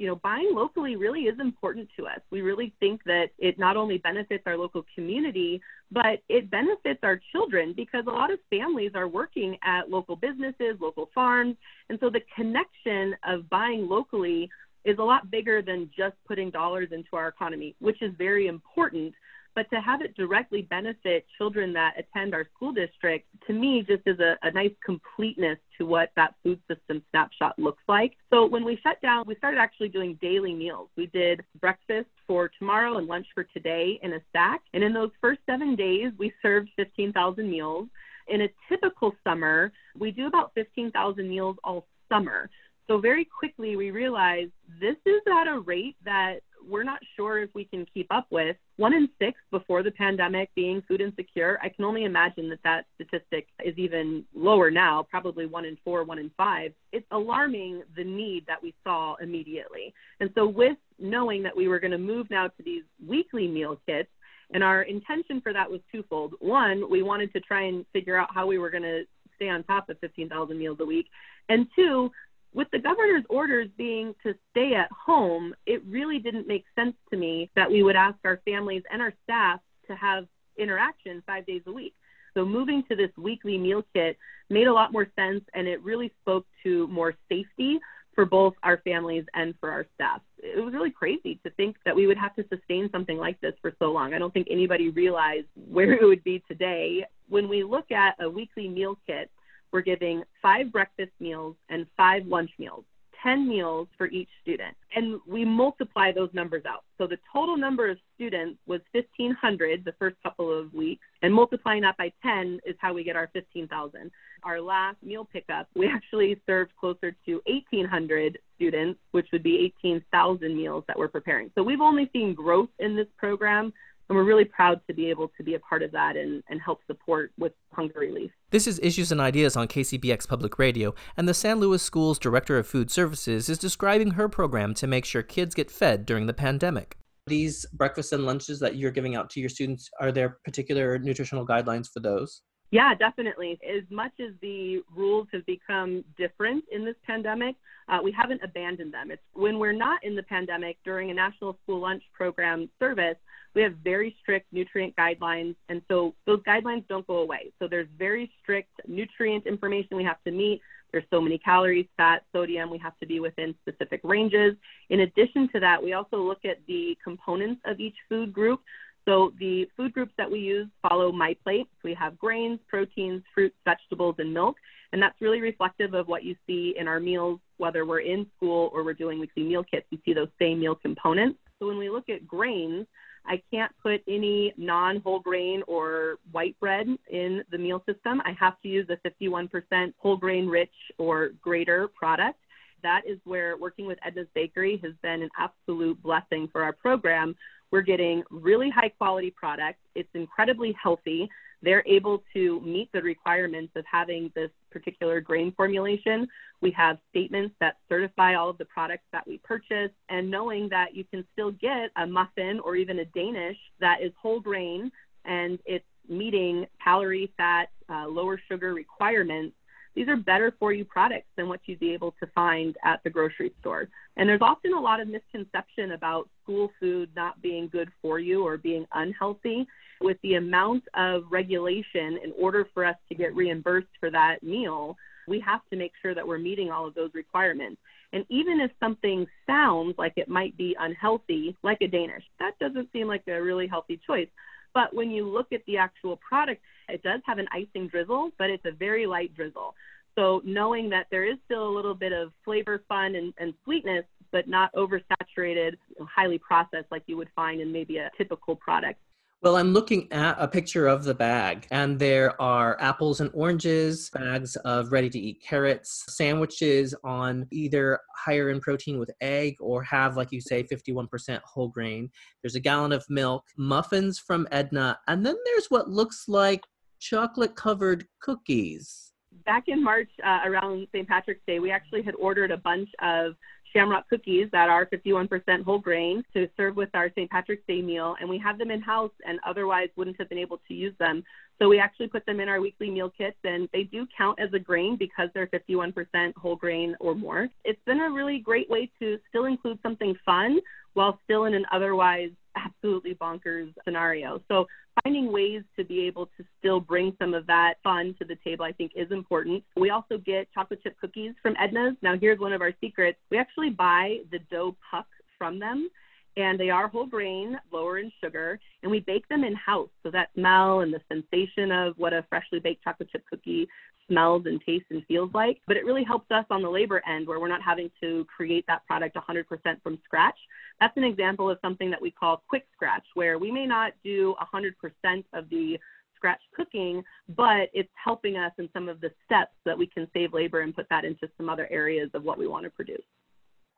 You 0.04 0.10
know, 0.10 0.18
buying 0.18 0.52
locally 0.54 0.98
really 0.98 1.22
is 1.22 1.40
important 1.40 1.88
to 1.96 2.08
us. 2.08 2.20
We 2.30 2.42
really 2.42 2.74
think 2.82 3.02
that 3.06 3.28
it 3.40 3.58
not 3.58 3.78
only 3.78 4.00
benefits 4.00 4.44
our 4.46 4.58
local 4.58 4.84
community, 4.94 5.62
but 5.94 6.22
it 6.28 6.52
benefits 6.52 7.00
our 7.04 7.22
children 7.32 7.72
because 7.74 8.04
a 8.06 8.12
lot 8.12 8.30
of 8.30 8.38
families 8.50 8.92
are 8.96 9.08
working 9.08 9.58
at 9.64 9.90
local 9.90 10.18
businesses, 10.18 10.76
local 10.82 11.10
farms. 11.16 11.56
And 11.90 11.98
so 12.02 12.10
the 12.10 12.20
connection 12.36 13.16
of 13.26 13.50
buying 13.50 13.88
locally 13.88 14.50
is 14.84 14.98
a 15.00 15.04
lot 15.04 15.32
bigger 15.32 15.62
than 15.62 15.90
just 15.96 16.16
putting 16.28 16.50
dollars 16.50 16.90
into 16.92 17.16
our 17.16 17.30
economy, 17.30 17.74
which 17.80 18.02
is 18.02 18.12
very 18.18 18.48
important 18.48 19.14
but 19.56 19.70
to 19.70 19.82
have 19.82 20.02
it 20.02 20.16
directly 20.16 20.64
benefit 20.64 21.26
children 21.38 21.74
that 21.74 21.94
attend 21.98 22.34
our 22.34 22.46
school 22.56 22.72
district, 22.72 23.28
to 23.48 23.54
me, 23.54 23.84
just 23.88 24.04
is 24.06 24.20
a, 24.20 24.38
a 24.44 24.52
nice 24.52 24.74
completeness 24.84 25.58
to 25.78 25.86
what 25.86 26.12
that 26.16 26.36
food 26.44 26.60
system 26.68 27.04
snapshot 27.12 27.58
looks 27.58 27.84
like. 27.88 28.14
So 28.30 28.46
when 28.46 28.64
we 28.64 28.80
shut 28.84 29.02
down, 29.02 29.24
we 29.28 29.36
started 29.36 29.60
actually 29.60 29.90
doing 29.90 30.18
daily 30.22 30.54
meals. 30.54 30.90
We 30.96 31.08
did 31.08 31.44
breakfast 31.60 32.10
for 32.28 32.50
tomorrow 32.60 32.98
and 32.98 33.08
lunch 33.08 33.28
for 33.34 33.44
today 33.44 34.00
in 34.02 34.14
a 34.14 34.20
stack. 34.30 34.62
And 34.74 34.84
in 34.84 34.94
those 34.94 35.12
first 35.22 35.42
seven 35.46 35.76
days, 35.76 36.12
we 36.18 36.34
served 36.42 36.70
15,000 36.76 37.50
meals. 37.50 37.88
In 38.28 38.42
a 38.42 38.50
typical 38.70 39.14
summer, 39.24 39.72
we 39.98 40.12
do 40.12 40.28
about 40.28 40.52
15,000 40.56 41.30
meals 41.30 41.58
all 41.64 41.86
summer. 42.10 42.50
So 42.88 43.00
very 43.00 43.26
quickly, 43.26 43.76
we 43.76 43.92
realized 43.92 44.52
this 44.80 44.98
is 45.06 45.22
at 45.40 45.48
a 45.48 45.60
rate 45.60 45.96
that 46.04 46.40
we're 46.68 46.84
not 46.84 47.00
sure 47.16 47.40
if 47.40 47.50
we 47.54 47.66
can 47.66 47.86
keep 47.94 48.08
up 48.12 48.28
with. 48.30 48.56
One 48.78 48.94
in 48.94 49.10
six 49.20 49.38
before 49.52 49.84
the 49.84 49.92
pandemic 49.92 50.50
being 50.56 50.82
food 50.88 51.02
insecure, 51.02 51.60
I 51.62 51.70
can 51.70 51.86
only 51.86 52.06
imagine 52.06 52.50
that 52.50 52.60
that 52.64 52.86
statistic 52.96 53.48
is 53.64 53.78
even 53.78 54.24
lower 54.34 54.72
now, 54.72 55.06
probably 55.10 55.46
one 55.46 55.66
in 55.66 55.78
four, 55.84 56.04
one 56.04 56.20
in 56.20 56.32
five. 56.36 56.74
It's 56.92 57.06
alarming 57.12 57.84
the 57.96 58.04
need 58.04 58.46
that 58.48 58.62
we 58.62 58.74
saw 58.84 59.16
immediately. 59.22 59.94
And 60.20 60.30
so, 60.36 60.48
with 60.48 60.78
knowing 61.00 61.44
that 61.44 61.56
we 61.56 61.68
were 61.68 61.80
going 61.80 61.92
to 61.92 61.98
move 61.98 62.30
now 62.30 62.48
to 62.48 62.64
these 62.64 62.84
weekly 63.06 63.48
meal 63.48 63.80
kits, 63.86 64.10
and 64.54 64.64
our 64.64 64.84
intention 64.84 65.42
for 65.42 65.54
that 65.54 65.70
was 65.70 65.80
twofold. 65.92 66.36
One, 66.40 66.90
we 66.90 67.02
wanted 67.02 67.34
to 67.34 67.40
try 67.40 67.64
and 67.64 67.86
figure 67.92 68.18
out 68.18 68.30
how 68.34 68.46
we 68.46 68.58
were 68.58 68.70
going 68.70 68.84
to 68.84 69.04
stay 69.36 69.50
on 69.50 69.64
top 69.64 69.90
of 69.90 70.00
15,000 70.00 70.58
meals 70.58 70.78
a 70.80 70.86
week. 70.86 71.08
And 71.50 71.68
two, 71.76 72.12
with 72.54 72.68
the 72.72 72.80
governor's 72.80 73.24
orders 73.30 73.70
being 73.78 74.14
to 74.24 74.34
stay 74.52 74.74
at 74.76 74.90
home, 74.92 75.54
it 75.66 75.84
really 75.88 76.20
didn't 76.20 76.48
make 76.48 76.66
sense 76.76 76.96
to 77.10 77.18
me 77.18 77.50
that 77.56 77.70
we 77.70 77.84
would 77.84 77.96
ask 77.96 78.18
our 78.26 78.40
families 78.46 78.84
and 78.92 79.02
our 79.02 79.14
staff 79.24 79.60
to 79.88 79.96
have 79.96 80.28
interaction 80.58 81.24
five 81.26 81.46
days 81.46 81.62
a 81.68 81.72
week. 81.72 81.94
So 82.36 82.46
moving 82.46 82.84
to 82.90 82.96
this 82.96 83.12
weekly 83.18 83.58
meal 83.58 83.84
kit 83.94 84.18
made 84.50 84.68
a 84.68 84.74
lot 84.74 84.92
more 84.92 85.08
sense 85.16 85.44
and 85.54 85.68
it 85.68 85.84
really 85.84 86.12
spoke 86.22 86.46
to 86.64 86.88
more 86.88 87.14
safety 87.30 87.80
for 88.16 88.26
both 88.26 88.54
our 88.64 88.78
families 88.84 89.26
and 89.34 89.56
for 89.60 89.72
our 89.72 89.86
staff. 89.96 90.22
It 90.38 90.64
was 90.64 90.74
really 90.74 90.92
crazy 90.92 91.40
to 91.44 91.50
think 91.52 91.78
that 91.86 91.96
we 91.96 92.06
would 92.06 92.18
have 92.18 92.36
to 92.36 92.46
sustain 92.50 92.90
something 92.92 93.18
like 93.18 93.40
this 93.42 93.54
for 93.62 93.74
so 93.80 93.92
long. 93.92 94.14
I 94.14 94.20
don't 94.20 94.34
think 94.34 94.48
anybody 94.50 94.90
realized 94.90 95.48
where 95.68 95.94
it 95.94 96.06
would 96.06 96.24
be 96.24 96.44
today. 96.48 97.06
When 97.30 97.50
we 97.50 97.64
look 97.64 97.92
at 97.92 98.16
a 98.20 98.30
weekly 98.30 98.68
meal 98.68 99.00
kit, 99.08 99.32
we're 99.74 99.82
giving 99.82 100.24
five 100.42 100.72
breakfast 100.72 101.12
meals 101.20 101.56
and 101.70 101.88
five 101.98 102.26
lunch 102.28 102.52
meals, 102.60 102.86
10 103.24 103.48
meals 103.48 103.88
for 103.98 104.08
each 104.08 104.30
student. 104.42 104.76
And 104.96 105.20
we 105.28 105.44
multiply 105.44 106.12
those 106.12 106.30
numbers 106.34 106.64
out. 106.68 106.84
So 106.98 107.08
the 107.08 107.18
total 107.32 107.58
number 107.58 107.90
of 107.90 107.98
students 108.16 108.60
was 108.68 108.82
1,500 108.92 109.84
the 109.84 109.94
first 109.94 110.18
couple 110.22 110.58
of 110.58 110.74
weeks, 110.74 111.04
and 111.24 111.34
multiplying 111.34 111.82
that 111.82 111.98
by 111.98 112.12
10 112.22 112.60
is 112.66 112.76
how 112.80 112.94
we 112.94 113.04
get 113.04 113.16
our 113.16 113.30
15,000. 113.34 114.12
Our 114.44 114.62
last 114.62 114.98
meal 115.02 115.28
pickup, 115.32 115.68
we 115.76 115.88
actually 115.88 116.40
served 116.46 116.72
closer 116.80 117.16
to 117.26 117.42
1,800 117.46 118.38
students, 118.56 119.00
which 119.12 119.28
would 119.32 119.44
be 119.44 119.74
18,000 119.84 120.56
meals 120.56 120.84
that 120.88 120.98
we're 120.98 121.08
preparing. 121.08 121.50
So 121.56 121.64
we've 121.64 121.82
only 121.82 122.10
seen 122.14 122.34
growth 122.34 122.70
in 122.80 122.96
this 122.96 123.08
program 123.18 123.74
and 124.10 124.18
we're 124.18 124.24
really 124.24 124.46
proud 124.46 124.82
to 124.88 124.94
be 124.94 125.10
able 125.10 125.32
to 125.38 125.44
be 125.44 125.56
a 125.56 125.60
part 125.60 125.84
of 125.84 125.92
that 125.92 126.16
and, 126.16 126.44
and 126.50 126.62
help 126.62 126.80
support 126.88 127.32
with 127.38 127.54
hunger 127.72 128.00
relief. 128.00 128.32
This 128.52 128.68
is 128.68 128.80
Issues 128.84 129.12
and 129.12 129.22
Ideas 129.22 129.56
on 129.56 129.68
KCBX 129.68 130.28
Public 130.28 130.60
Radio, 130.60 130.94
and 131.18 131.28
the 131.28 131.34
San 131.34 131.60
Luis 131.60 131.82
School's 131.82 132.20
Director 132.20 132.58
of 132.58 132.68
Food 132.68 132.92
Services 132.92 133.50
is 133.50 133.58
describing 133.58 134.12
her 134.12 134.30
program 134.30 134.74
to 134.76 134.88
make 134.88 135.06
sure 135.06 135.24
kids 135.24 135.56
get 135.56 135.72
fed 135.72 136.06
during 136.06 136.28
the 136.28 136.34
pandemic. 136.34 136.98
These 137.28 137.66
breakfasts 137.74 138.12
and 138.12 138.26
lunches 138.26 138.60
that 138.60 138.76
you're 138.76 138.92
giving 138.92 139.16
out 139.16 139.30
to 139.32 139.40
your 139.40 139.50
students, 139.50 139.90
are 140.00 140.12
there 140.12 140.38
particular 140.44 141.00
nutritional 141.00 141.48
guidelines 141.48 141.88
for 141.92 142.02
those? 142.02 142.42
Yeah, 142.74 142.96
definitely. 142.96 143.60
As 143.64 143.84
much 143.92 144.14
as 144.20 144.34
the 144.42 144.82
rules 144.96 145.28
have 145.32 145.46
become 145.46 146.04
different 146.18 146.64
in 146.72 146.84
this 146.84 146.96
pandemic, 147.06 147.56
uh, 147.88 148.00
we 148.04 148.12
haven't 148.12 148.42
abandoned 148.44 148.92
them. 148.92 149.12
It's 149.12 149.22
when 149.34 149.60
we're 149.60 149.74
not 149.74 150.04
in 150.04 150.16
the 150.16 150.24
pandemic 150.24 150.78
during 150.84 151.12
a 151.12 151.14
national 151.14 151.56
school 151.62 151.80
lunch 151.80 152.02
program 152.14 152.68
service, 152.80 153.18
we 153.54 153.62
have 153.62 153.76
very 153.84 154.16
strict 154.24 154.52
nutrient 154.52 154.96
guidelines, 154.96 155.56
and 155.70 155.84
so 155.88 156.16
those 156.26 156.40
guidelines 156.48 156.84
don't 156.88 157.06
go 157.06 157.18
away. 157.18 157.52
So 157.60 157.68
there's 157.68 157.88
very 158.00 158.32
strict 158.42 158.72
nutrient 158.88 159.46
information 159.46 159.96
we 159.96 160.04
have 160.06 160.24
to 160.24 160.32
meet. 160.32 160.60
There's 160.92 161.06
so 161.12 161.22
many 161.22 161.38
calories, 161.38 161.86
fat, 161.96 162.24
sodium. 162.32 162.72
We 162.72 162.80
have 162.80 162.98
to 163.02 163.06
be 163.06 163.20
within 163.20 163.54
specific 163.62 164.02
ranges. 164.04 164.56
In 164.90 165.02
addition 165.02 165.48
to 165.54 165.60
that, 165.60 165.84
we 165.84 165.94
also 165.94 166.18
look 166.18 166.44
at 166.44 166.58
the 166.68 166.98
components 167.04 167.62
of 167.66 167.80
each 167.80 167.96
food 168.10 168.34
group. 168.34 168.62
So 169.06 169.34
the 169.40 169.68
food 169.76 169.94
groups 169.94 170.14
that 170.18 170.30
we 170.30 170.40
use 170.40 170.68
follow 170.88 171.12
MyPlate. 171.12 171.68
We 171.84 171.94
have 171.96 172.18
grains, 172.18 172.60
proteins, 172.68 173.22
fruits, 173.34 173.56
vegetables, 173.66 174.16
and 174.20 174.34
milk. 174.34 174.56
And 174.94 175.02
that's 175.02 175.20
really 175.22 175.42
reflective 175.42 175.94
of 175.94 176.08
what 176.08 176.24
you 176.24 176.36
see 176.46 176.76
in 176.78 176.88
our 176.88 177.00
meals, 177.00 177.40
whether 177.58 177.86
we're 177.86 178.02
in 178.02 178.28
school 178.38 178.70
or 178.74 178.84
we're 178.84 178.94
doing 178.94 179.20
weekly 179.20 179.44
meal 179.44 179.64
kits. 179.64 179.88
You 179.90 179.98
see 180.06 180.14
those 180.14 180.30
same 180.40 180.60
meal 180.60 180.76
components. 180.76 181.40
So 181.60 181.68
when 181.68 181.78
we 181.78 181.90
look 181.90 182.10
at 182.10 182.28
grains, 182.28 182.86
I 183.26 183.42
can't 183.52 183.72
put 183.82 184.04
any 184.08 184.54
non 184.58 185.00
whole 185.02 185.20
grain 185.20 185.64
or 185.68 186.18
white 186.32 186.60
bread 186.60 186.88
in 187.10 187.44
the 187.52 187.58
meal 187.58 187.82
system. 187.88 188.22
I 188.26 188.36
have 188.40 188.62
to 188.62 188.68
use 188.68 188.88
a 188.90 188.98
51% 189.08 189.94
whole 189.98 190.18
grain 190.18 190.48
rich 190.48 190.74
or 190.98 191.30
greater 191.42 191.88
product. 191.88 192.38
That 192.84 193.02
is 193.08 193.18
where 193.24 193.58
working 193.58 193.86
with 193.88 193.98
Edna's 194.06 194.28
Bakery 194.36 194.80
has 194.84 194.94
been 195.02 195.24
an 195.24 195.30
absolute 195.38 196.02
blessing 196.04 196.50
for 196.52 196.64
our 196.64 196.74
program. 196.74 197.36
We're 197.72 197.82
getting 197.82 198.24
really 198.30 198.70
high 198.70 198.90
quality 198.90 199.32
products. 199.32 199.80
It's 199.96 200.10
incredibly 200.14 200.76
healthy 200.82 201.30
they're 201.64 201.84
able 201.88 202.24
to 202.34 202.60
meet 202.62 202.92
the 202.92 203.02
requirements 203.02 203.72
of 203.76 203.86
having 203.90 204.32
this 204.36 204.52
particular 204.70 205.22
grain 205.22 205.54
formulation. 205.56 206.28
We 206.62 206.72
have 206.72 206.98
statements 207.10 207.56
that 207.62 207.78
certify 207.88 208.36
all 208.36 208.50
of 208.50 208.58
the 208.58 208.66
products 208.66 209.06
that 209.14 209.26
we 209.26 209.38
purchase, 209.38 209.92
and 210.10 210.30
knowing 210.30 210.68
that 210.70 210.94
you 210.94 211.06
can 211.06 211.26
still 211.32 211.52
get 211.52 211.90
a 211.96 212.06
muffin 212.06 212.60
or 212.60 212.76
even 212.76 213.00
a 213.00 213.06
Danish 213.06 213.58
that 213.80 214.02
is 214.02 214.12
whole 214.22 214.42
grain 214.42 214.92
and 215.26 215.58
it's 215.66 215.86
meeting 216.10 216.66
calorie, 216.84 217.32
fat, 217.38 217.70
uh, 217.90 218.08
lower 218.08 218.40
sugar 218.50 218.74
requirements. 218.74 219.56
These 219.96 220.08
are 220.08 220.16
better 220.16 220.54
for 220.60 220.74
you 220.74 220.86
products 220.86 221.28
than 221.38 221.48
what 221.48 221.62
you'd 221.66 221.80
be 221.80 221.94
able 221.94 222.16
to 222.20 222.28
find 222.34 222.76
at 222.84 223.02
the 223.04 223.10
grocery 223.10 223.54
store. 223.60 223.90
And 224.18 224.28
there's 224.28 224.42
often 224.42 224.74
a 224.74 224.80
lot 224.80 225.00
of 225.00 225.08
misconception 225.08 225.92
about 225.92 226.30
school 226.42 226.72
food 226.80 227.10
not 227.16 227.42
being 227.42 227.68
good 227.68 227.90
for 228.02 228.20
you 228.20 228.46
or 228.46 228.58
being 228.58 228.86
unhealthy 228.94 229.68
with 230.04 230.18
the 230.22 230.36
amount 230.36 230.84
of 230.96 231.24
regulation 231.32 232.20
in 232.24 232.34
order 232.38 232.68
for 232.74 232.86
us 232.86 232.98
to 233.10 233.16
get 233.16 233.36
reimbursed 233.36 233.88
for 234.00 234.12
that 234.12 234.44
meal, 234.44 234.98
we 235.28 235.40
have 235.40 235.62
to 235.72 235.78
make 235.78 235.94
sure 236.02 236.14
that 236.14 236.28
we're 236.28 236.38
meeting 236.38 236.70
all 236.70 236.86
of 236.86 236.94
those 236.94 237.12
requirements. 237.14 237.82
And 238.12 238.26
even 238.30 238.60
if 238.60 238.70
something 238.80 239.26
sounds 239.48 239.96
like 239.98 240.14
it 240.18 240.28
might 240.28 240.56
be 240.58 240.76
unhealthy, 240.80 241.56
like 241.64 241.80
a 241.82 241.88
Danish, 241.88 242.24
that 242.40 242.60
doesn't 242.60 242.92
seem 242.92 243.08
like 243.08 243.24
a 243.28 243.42
really 243.42 243.66
healthy 243.66 244.00
choice. 244.06 244.28
But 244.74 244.94
when 244.94 245.10
you 245.10 245.28
look 245.28 245.52
at 245.52 245.66
the 245.66 245.78
actual 245.78 246.18
product, 246.18 246.62
it 246.90 247.04
does 247.04 247.22
have 247.26 247.38
an 247.38 247.48
icing 247.52 247.88
drizzle, 247.88 248.32
but 248.38 248.50
it's 248.50 248.66
a 248.66 248.72
very 248.72 249.06
light 249.06 249.34
drizzle. 249.36 249.76
So 250.16 250.42
knowing 250.46 250.90
that 250.92 251.08
there 251.12 251.26
is 251.26 251.38
still 251.46 251.68
a 251.68 251.74
little 251.74 251.96
bit 251.96 252.14
of 252.14 252.32
flavor, 252.46 252.84
fun, 252.88 253.16
and, 253.16 253.34
and 253.38 253.54
sweetness, 253.64 254.06
but 254.32 254.48
not 254.48 254.72
oversaturated, 254.74 255.74
highly 256.02 256.38
processed 256.38 256.88
like 256.92 257.04
you 257.08 257.18
would 257.18 257.30
find 257.36 257.62
in 257.62 257.72
maybe 257.72 257.98
a 257.98 258.10
typical 258.18 258.56
product. 258.56 259.00
Well, 259.44 259.58
I'm 259.58 259.74
looking 259.74 260.10
at 260.14 260.38
a 260.40 260.48
picture 260.48 260.88
of 260.88 261.04
the 261.04 261.14
bag, 261.14 261.68
and 261.70 262.00
there 262.00 262.42
are 262.42 262.80
apples 262.80 263.20
and 263.20 263.30
oranges, 263.34 264.10
bags 264.12 264.56
of 264.56 264.94
ready 264.94 265.10
to 265.10 265.20
eat 265.20 265.44
carrots, 265.46 266.06
sandwiches 266.08 266.96
on 267.04 267.46
either 267.52 268.00
higher 268.16 268.52
in 268.52 268.62
protein 268.62 269.00
with 269.00 269.12
egg 269.20 269.58
or 269.60 269.84
have, 269.84 270.16
like 270.16 270.32
you 270.32 270.40
say, 270.40 270.64
51% 270.64 271.42
whole 271.44 271.68
grain. 271.68 272.10
There's 272.42 272.56
a 272.56 272.62
gallon 272.62 272.94
of 272.94 273.04
milk, 273.10 273.44
muffins 273.58 274.18
from 274.18 274.48
Edna, 274.50 274.98
and 275.10 275.26
then 275.26 275.36
there's 275.44 275.66
what 275.66 275.90
looks 275.90 276.30
like 276.30 276.64
chocolate 277.04 277.56
covered 277.56 278.08
cookies. 278.22 279.12
Back 279.46 279.68
in 279.68 279.84
March, 279.84 280.10
uh, 280.26 280.40
around 280.46 280.88
St. 280.94 281.08
Patrick's 281.08 281.42
Day, 281.46 281.60
we 281.60 281.70
actually 281.70 282.02
had 282.02 282.16
ordered 282.16 282.52
a 282.52 282.58
bunch 282.58 282.90
of 283.02 283.34
shamrock 283.74 284.08
cookies 284.08 284.48
that 284.52 284.70
are 284.70 284.86
51% 284.86 285.64
whole 285.64 285.80
grain 285.80 286.24
to 286.34 286.48
serve 286.56 286.76
with 286.76 286.90
our 286.94 287.10
St. 287.10 287.30
Patrick's 287.30 287.64
Day 287.68 287.82
meal. 287.82 288.16
And 288.22 288.30
we 288.30 288.38
have 288.38 288.58
them 288.58 288.72
in 288.72 288.82
house 288.82 289.12
and 289.28 289.40
otherwise 289.46 289.90
wouldn't 289.98 290.18
have 290.20 290.30
been 290.30 290.38
able 290.38 290.62
to 290.68 290.74
use 290.74 290.94
them. 291.00 291.24
So 291.60 291.68
we 291.68 291.80
actually 291.80 292.08
put 292.08 292.26
them 292.26 292.40
in 292.40 292.48
our 292.48 292.62
weekly 292.62 292.90
meal 292.90 293.10
kits 293.10 293.38
and 293.44 293.68
they 293.74 293.84
do 293.84 294.08
count 294.16 294.40
as 294.40 294.54
a 294.54 294.60
grain 294.60 294.96
because 294.96 295.30
they're 295.34 295.48
51% 295.48 296.34
whole 296.36 296.56
grain 296.56 296.96
or 297.00 297.16
more. 297.16 297.50
It's 297.66 297.82
been 297.86 298.00
a 298.00 298.10
really 298.12 298.40
great 298.40 298.70
way 298.70 298.92
to 299.00 299.20
still 299.30 299.46
include 299.46 299.80
something 299.82 300.16
fun 300.26 300.60
while 300.94 301.20
still 301.24 301.46
in 301.46 301.54
an 301.54 301.66
otherwise 301.72 302.30
absolutely 302.56 303.16
bonkers 303.16 303.74
scenario. 303.84 304.42
So 304.48 304.66
finding 305.04 305.32
ways 305.32 305.64
to 305.78 305.84
be 305.84 306.02
able 306.02 306.28
to 306.38 306.44
still 306.60 306.80
bring 306.80 307.16
some 307.20 307.34
of 307.34 307.48
that 307.48 307.76
fun 307.84 308.16
to 308.20 308.26
the 308.26 308.38
table, 308.44 308.66
I 308.66 308.72
think, 308.72 308.92
is 308.96 309.12
important. 309.12 309.64
We 309.76 309.90
also 309.90 310.18
get 310.18 310.48
chocolate 310.54 310.82
chip 310.84 310.96
cookies 311.00 311.34
from 311.42 311.56
Edna's. 311.56 311.96
Now, 312.02 312.16
here's 312.20 312.40
one 312.40 312.54
of 312.54 312.62
our 312.62 312.74
secrets 312.82 313.18
we 313.30 313.38
actually 313.38 313.70
buy 313.70 314.20
the 314.32 314.40
dough 314.52 314.76
puck 314.90 315.08
from 315.38 315.60
them. 315.60 315.90
And 316.36 316.60
they 316.60 316.72
are 316.72 316.88
whole 316.88 317.06
grain, 317.06 317.60
lower 317.72 318.00
in 318.00 318.12
sugar, 318.20 318.60
and 318.82 318.92
we 318.92 319.02
bake 319.02 319.28
them 319.30 319.44
in 319.44 319.54
house. 319.54 319.90
So 320.02 320.10
that 320.10 320.30
smell 320.34 320.80
and 320.80 320.92
the 320.92 321.00
sensation 321.08 321.72
of 321.72 321.94
what 321.98 322.12
a 322.12 322.26
freshly 322.28 322.58
baked 322.58 322.84
chocolate 322.84 323.10
chip 323.12 323.24
cookie 323.30 323.68
smells 324.08 324.44
and 324.46 324.60
tastes 324.66 324.88
and 324.90 325.06
feels 325.06 325.30
like. 325.34 325.60
But 325.68 325.78
it 325.78 325.86
really 325.86 326.04
helps 326.04 326.32
us 326.32 326.46
on 326.50 326.64
the 326.64 326.70
labor 326.70 327.04
end 327.08 327.28
where 327.28 327.40
we're 327.40 327.50
not 327.50 327.62
having 327.62 327.92
to 328.02 328.26
create 328.36 328.66
that 328.68 328.86
product 328.88 329.16
100% 329.16 329.46
from 329.84 330.00
scratch. 330.04 330.38
That's 330.80 330.98
an 330.98 331.04
example 331.04 331.50
of 331.50 331.58
something 331.62 331.90
that 331.92 332.02
we 332.02 332.12
call 332.12 332.44
quick 332.48 332.66
scratch, 332.74 333.06
where 333.14 333.40
we 333.40 333.52
may 333.52 333.66
not 333.66 333.94
do 334.04 334.36
100% 334.54 335.24
of 335.34 335.50
the 335.50 335.78
scratch 336.16 336.42
cooking, 336.56 337.04
but 337.36 337.70
it's 337.74 337.90
helping 338.02 338.38
us 338.38 338.52
in 338.58 338.70
some 338.74 338.88
of 338.90 339.02
the 339.02 339.12
steps 339.26 339.56
that 339.66 339.78
we 339.78 339.88
can 339.88 340.08
save 340.14 340.34
labor 340.34 340.62
and 340.62 340.76
put 340.76 340.88
that 340.90 341.06
into 341.06 341.30
some 341.38 341.50
other 341.50 341.68
areas 341.70 342.10
of 342.14 342.24
what 342.24 342.38
we 342.38 342.48
want 342.48 342.64
to 342.64 342.70
produce. 342.70 343.04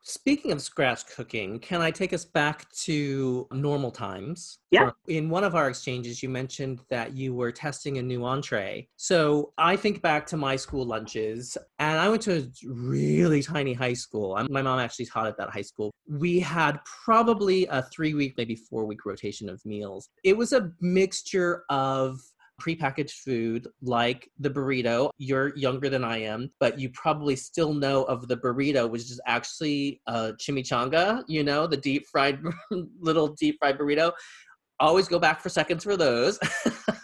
Speaking 0.07 0.51
of 0.51 0.61
scratch 0.61 1.07
cooking, 1.07 1.57
can 1.57 1.81
I 1.81 1.89
take 1.89 2.13
us 2.13 2.25
back 2.25 2.71
to 2.83 3.47
normal 3.51 3.89
times? 3.89 4.59
Yeah. 4.69 4.91
In 5.07 5.31
one 5.31 5.43
of 5.43 5.55
our 5.55 5.67
exchanges, 5.67 6.21
you 6.21 6.29
mentioned 6.29 6.81
that 6.91 7.15
you 7.15 7.33
were 7.33 7.51
testing 7.51 7.97
a 7.97 8.03
new 8.03 8.23
entree. 8.23 8.87
So 8.97 9.51
I 9.57 9.75
think 9.75 10.03
back 10.03 10.27
to 10.27 10.37
my 10.37 10.57
school 10.57 10.85
lunches, 10.85 11.57
and 11.79 11.97
I 11.97 12.07
went 12.07 12.21
to 12.23 12.37
a 12.37 12.67
really 12.67 13.41
tiny 13.41 13.73
high 13.73 13.93
school. 13.93 14.39
My 14.47 14.61
mom 14.61 14.77
actually 14.77 15.07
taught 15.07 15.25
at 15.25 15.37
that 15.37 15.49
high 15.49 15.63
school. 15.63 15.91
We 16.07 16.39
had 16.39 16.79
probably 16.85 17.65
a 17.65 17.81
three 17.81 18.13
week, 18.13 18.35
maybe 18.37 18.55
four 18.55 18.85
week 18.85 19.07
rotation 19.07 19.49
of 19.49 19.59
meals. 19.65 20.09
It 20.23 20.37
was 20.37 20.53
a 20.53 20.71
mixture 20.81 21.63
of 21.69 22.19
prepackaged 22.61 23.11
food 23.11 23.67
like 23.81 24.29
the 24.39 24.49
burrito. 24.49 25.09
You're 25.17 25.55
younger 25.57 25.89
than 25.89 26.03
I 26.03 26.17
am, 26.17 26.51
but 26.59 26.79
you 26.79 26.89
probably 26.89 27.35
still 27.35 27.73
know 27.73 28.03
of 28.03 28.27
the 28.27 28.37
burrito, 28.37 28.89
which 28.89 29.03
is 29.03 29.19
actually 29.25 30.01
a 30.07 30.33
chimichanga, 30.33 31.23
you 31.27 31.43
know, 31.43 31.67
the 31.67 31.77
deep 31.77 32.07
fried, 32.07 32.39
little 32.99 33.29
deep 33.29 33.57
fried 33.59 33.77
burrito. 33.77 34.11
Always 34.79 35.07
go 35.07 35.19
back 35.19 35.41
for 35.41 35.49
seconds 35.49 35.83
for 35.83 35.95
those. 35.95 36.39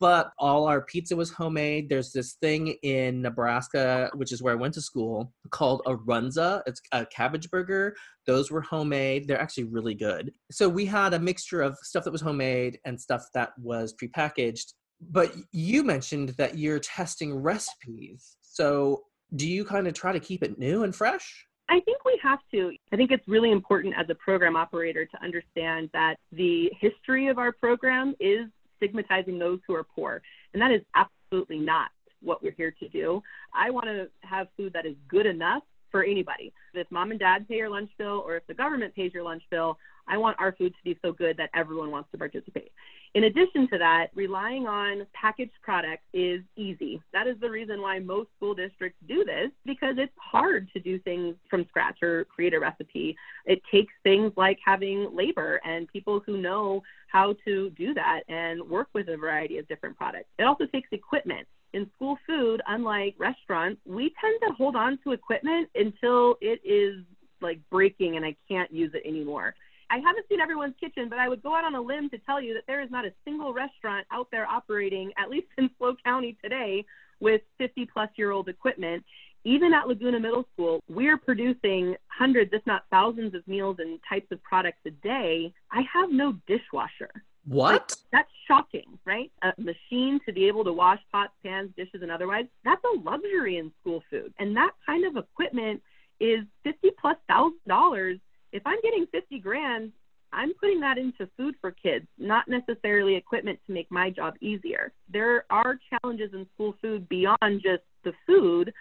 but 0.00 0.30
all 0.38 0.66
our 0.66 0.82
pizza 0.82 1.16
was 1.16 1.30
homemade. 1.30 1.88
There's 1.88 2.12
this 2.12 2.34
thing 2.34 2.68
in 2.82 3.22
Nebraska, 3.22 4.10
which 4.14 4.32
is 4.32 4.42
where 4.42 4.52
I 4.52 4.56
went 4.56 4.74
to 4.74 4.80
school, 4.80 5.32
called 5.50 5.82
a 5.86 5.94
runza. 5.96 6.62
It's 6.66 6.80
a 6.92 7.04
cabbage 7.06 7.50
burger. 7.50 7.96
Those 8.26 8.50
were 8.50 8.60
homemade. 8.60 9.26
They're 9.26 9.40
actually 9.40 9.64
really 9.64 9.94
good. 9.94 10.32
So 10.50 10.68
we 10.68 10.86
had 10.86 11.14
a 11.14 11.18
mixture 11.18 11.62
of 11.62 11.76
stuff 11.82 12.04
that 12.04 12.12
was 12.12 12.20
homemade 12.20 12.78
and 12.84 13.00
stuff 13.00 13.24
that 13.34 13.50
was 13.58 13.94
prepackaged. 13.94 14.74
But 15.00 15.32
you 15.52 15.82
mentioned 15.82 16.30
that 16.38 16.58
you're 16.58 16.80
testing 16.80 17.34
recipes. 17.34 18.36
So 18.40 19.04
do 19.36 19.48
you 19.48 19.64
kind 19.64 19.86
of 19.86 19.94
try 19.94 20.12
to 20.12 20.20
keep 20.20 20.42
it 20.42 20.58
new 20.58 20.84
and 20.84 20.94
fresh? 20.94 21.46
I 21.68 21.80
think 21.80 22.04
we 22.04 22.18
have 22.22 22.38
to. 22.52 22.72
I 22.92 22.96
think 22.96 23.10
it's 23.10 23.28
really 23.28 23.50
important 23.50 23.94
as 23.96 24.06
a 24.08 24.14
program 24.14 24.56
operator 24.56 25.04
to 25.04 25.22
understand 25.22 25.90
that 25.92 26.16
the 26.32 26.70
history 26.80 27.28
of 27.28 27.38
our 27.38 27.52
program 27.52 28.14
is 28.20 28.46
stigmatizing 28.78 29.38
those 29.38 29.60
who 29.66 29.74
are 29.74 29.84
poor. 29.84 30.22
And 30.52 30.62
that 30.62 30.70
is 30.70 30.80
absolutely 30.94 31.58
not 31.58 31.90
what 32.20 32.42
we're 32.42 32.52
here 32.52 32.74
to 32.80 32.88
do. 32.88 33.22
I 33.54 33.70
want 33.70 33.86
to 33.86 34.08
have 34.22 34.48
food 34.56 34.72
that 34.72 34.86
is 34.86 34.94
good 35.08 35.26
enough 35.26 35.62
for 35.90 36.02
anybody. 36.02 36.52
If 36.74 36.90
mom 36.90 37.10
and 37.10 37.20
dad 37.20 37.48
pay 37.48 37.56
your 37.56 37.70
lunch 37.70 37.90
bill 37.98 38.22
or 38.26 38.36
if 38.36 38.46
the 38.46 38.54
government 38.54 38.94
pays 38.94 39.12
your 39.14 39.22
lunch 39.22 39.42
bill, 39.50 39.78
I 40.06 40.16
want 40.16 40.36
our 40.38 40.52
food 40.52 40.72
to 40.72 40.84
be 40.84 40.98
so 41.02 41.12
good 41.12 41.36
that 41.36 41.50
everyone 41.54 41.90
wants 41.90 42.10
to 42.12 42.18
participate. 42.18 42.72
In 43.14 43.24
addition 43.24 43.68
to 43.68 43.78
that, 43.78 44.08
relying 44.14 44.66
on 44.66 45.06
packaged 45.12 45.52
products 45.62 46.02
is 46.12 46.40
easy. 46.56 47.00
That 47.12 47.26
is 47.26 47.36
the 47.40 47.50
reason 47.50 47.80
why 47.80 47.98
most 47.98 48.28
school 48.36 48.54
districts 48.54 48.98
do 49.06 49.24
this 49.24 49.50
because 49.64 49.96
it's 49.98 50.12
hard 50.16 50.68
to 50.74 50.80
do 50.80 50.98
things 51.00 51.34
from 51.48 51.66
scratch 51.68 52.02
or 52.02 52.24
create 52.24 52.54
a 52.54 52.60
recipe. 52.60 53.16
It 53.46 53.62
takes 53.72 53.92
things 54.02 54.32
like 54.36 54.58
having 54.64 55.14
labor 55.14 55.60
and 55.64 55.88
people 55.88 56.20
who 56.24 56.36
know 56.36 56.82
how 57.10 57.34
to 57.44 57.70
do 57.70 57.94
that 57.94 58.20
and 58.28 58.62
work 58.68 58.88
with 58.92 59.08
a 59.08 59.16
variety 59.16 59.58
of 59.58 59.66
different 59.68 59.96
products. 59.96 60.28
It 60.38 60.44
also 60.44 60.66
takes 60.66 60.88
equipment 60.92 61.46
in 61.74 61.90
school 61.96 62.18
food, 62.26 62.62
unlike 62.66 63.14
restaurants, 63.18 63.80
we 63.86 64.12
tend 64.20 64.40
to 64.46 64.54
hold 64.54 64.76
on 64.76 64.98
to 65.04 65.12
equipment 65.12 65.68
until 65.74 66.36
it 66.40 66.60
is 66.64 67.04
like 67.40 67.60
breaking 67.70 68.16
and 68.16 68.24
I 68.24 68.34
can't 68.48 68.72
use 68.72 68.92
it 68.94 69.02
anymore. 69.06 69.54
I 69.90 69.96
haven't 69.98 70.26
seen 70.28 70.40
everyone's 70.40 70.74
kitchen, 70.78 71.08
but 71.08 71.18
I 71.18 71.28
would 71.28 71.42
go 71.42 71.54
out 71.54 71.64
on 71.64 71.74
a 71.74 71.80
limb 71.80 72.10
to 72.10 72.18
tell 72.18 72.42
you 72.42 72.52
that 72.54 72.64
there 72.66 72.82
is 72.82 72.90
not 72.90 73.04
a 73.04 73.12
single 73.24 73.54
restaurant 73.54 74.06
out 74.10 74.28
there 74.30 74.46
operating, 74.46 75.12
at 75.16 75.30
least 75.30 75.46
in 75.56 75.70
SLO 75.78 75.94
County 76.04 76.36
today, 76.42 76.84
with 77.20 77.40
50 77.58 77.86
plus 77.92 78.10
year 78.16 78.30
old 78.30 78.48
equipment. 78.48 79.04
Even 79.44 79.72
at 79.72 79.88
Laguna 79.88 80.20
Middle 80.20 80.44
School, 80.54 80.80
we're 80.88 81.16
producing 81.16 81.96
hundreds, 82.08 82.52
if 82.52 82.66
not 82.66 82.84
thousands, 82.90 83.34
of 83.34 83.46
meals 83.46 83.76
and 83.78 83.98
types 84.08 84.26
of 84.30 84.42
products 84.42 84.80
a 84.86 84.90
day. 84.90 85.52
I 85.70 85.82
have 85.92 86.10
no 86.10 86.34
dishwasher. 86.46 87.10
What? 87.46 87.96
That's 88.12 88.28
shocking, 88.46 88.98
right? 89.06 89.30
A 89.42 89.52
machine 89.58 90.20
to 90.26 90.32
be 90.32 90.46
able 90.46 90.64
to 90.64 90.72
wash 90.72 91.00
pots, 91.10 91.32
pans, 91.42 91.70
dishes, 91.76 92.02
and 92.02 92.10
otherwise, 92.10 92.44
that's 92.64 92.82
a 92.84 92.98
luxury 92.98 93.56
in 93.56 93.72
school 93.80 94.02
food. 94.10 94.34
And 94.38 94.54
that 94.56 94.72
kind 94.84 95.06
of 95.06 95.16
equipment 95.16 95.82
is 96.20 96.40
50 96.64 96.90
plus 97.00 97.16
thousand 97.28 97.60
dollars. 97.66 98.18
If 98.52 98.62
I'm 98.66 98.80
getting 98.82 99.06
50 99.12 99.38
grand, 99.38 99.92
I'm 100.32 100.52
putting 100.54 100.80
that 100.80 100.98
into 100.98 101.28
food 101.36 101.54
for 101.60 101.70
kids, 101.70 102.06
not 102.18 102.48
necessarily 102.48 103.14
equipment 103.14 103.58
to 103.66 103.72
make 103.72 103.90
my 103.90 104.10
job 104.10 104.34
easier. 104.40 104.92
There 105.10 105.44
are 105.48 105.78
challenges 105.90 106.34
in 106.34 106.46
school 106.54 106.74
food 106.82 107.08
beyond 107.08 107.62
just 107.62 107.82
the 108.04 108.12
food 108.26 108.72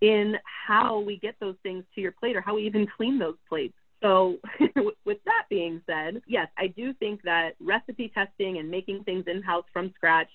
in 0.00 0.36
how 0.44 1.00
we 1.00 1.16
get 1.18 1.36
those 1.40 1.56
things 1.62 1.84
to 1.94 2.00
your 2.00 2.12
plate 2.12 2.36
or 2.36 2.40
how 2.40 2.56
we 2.56 2.66
even 2.66 2.86
clean 2.96 3.18
those 3.18 3.36
plates. 3.48 3.74
So, 4.02 4.36
with 5.06 5.18
that 5.24 5.44
being 5.48 5.80
said, 5.86 6.20
yes, 6.26 6.48
I 6.58 6.66
do 6.66 6.92
think 6.94 7.22
that 7.22 7.52
recipe 7.60 8.12
testing 8.14 8.58
and 8.58 8.70
making 8.70 9.04
things 9.04 9.24
in 9.26 9.42
house 9.42 9.64
from 9.72 9.92
scratch 9.96 10.28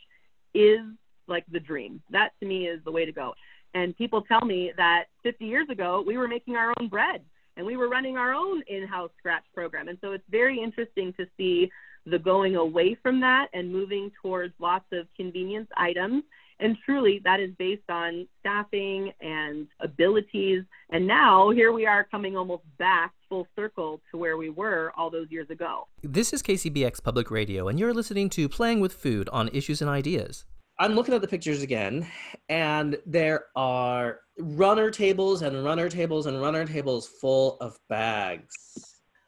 is 0.54 0.80
like 1.28 1.46
the 1.52 1.60
dream. 1.60 2.02
That 2.10 2.32
to 2.40 2.48
me 2.48 2.68
is 2.68 2.80
the 2.84 2.92
way 2.92 3.06
to 3.06 3.12
go. 3.12 3.36
And 3.76 3.96
people 3.96 4.24
tell 4.24 4.42
me 4.42 4.72
that 4.78 5.06
50 5.22 5.46
years 5.46 5.70
ago, 5.70 6.04
we 6.06 6.18
were 6.18 6.28
making 6.28 6.56
our 6.56 6.74
own 6.80 6.88
bread 6.88 7.22
and 7.56 7.66
we 7.66 7.78
were 7.78 7.90
running 7.90 8.18
our 8.18 8.34
own 8.34 8.64
in 8.68 8.88
house 8.88 9.12
scratch 9.20 9.44
program. 9.54 9.88
And 9.88 10.00
so, 10.02 10.14
it's 10.14 10.24
very 10.32 10.60
interesting 10.60 11.14
to 11.14 11.28
see 11.38 11.70
the 12.06 12.18
going 12.18 12.56
away 12.56 12.98
from 13.04 13.20
that 13.22 13.50
and 13.54 13.72
moving 13.72 14.12
towards 14.22 14.54
lots 14.60 14.86
of 14.92 15.06
convenience 15.16 15.68
items 15.78 16.24
and 16.60 16.78
truly, 16.86 17.22
that 17.24 17.40
is 17.40 17.52
based 17.58 17.90
on 17.90 18.28
staffing 18.40 19.12
and 19.22 19.68
abilities. 19.80 20.64
And 20.92 21.08
now 21.08 21.50
here 21.52 21.72
we 21.72 21.86
are 21.86 22.04
coming 22.04 22.36
almost 22.36 22.64
back 22.78 23.14
full 23.28 23.48
circle 23.56 24.02
to 24.12 24.18
where 24.18 24.38
we 24.38 24.50
were 24.50 24.92
all 24.98 25.10
those 25.10 25.28
years 25.30 25.50
ago. 25.50 25.88
This 26.04 26.34
is 26.34 26.42
KCBX 26.44 27.04
Public 27.04 27.32
Radio, 27.32 27.68
and 27.68 27.80
you're 27.80 27.94
listening 27.94 28.30
to 28.32 28.50
Playing 28.50 28.80
with 28.80 28.94
Food 28.94 29.30
on 29.30 29.50
Issues 29.50 29.82
and 29.82 29.90
Ideas. 29.90 30.46
I'm 30.80 30.94
looking 30.94 31.14
at 31.14 31.22
the 31.22 31.28
pictures 31.28 31.62
again, 31.62 32.08
and 32.48 32.98
there 33.06 33.46
are 33.56 34.22
runner 34.40 34.90
tables 34.90 35.42
and 35.42 35.64
runner 35.64 35.90
tables 35.90 36.26
and 36.26 36.42
runner 36.42 36.66
tables 36.66 37.08
full 37.08 37.58
of 37.60 37.78
bags. 37.90 38.56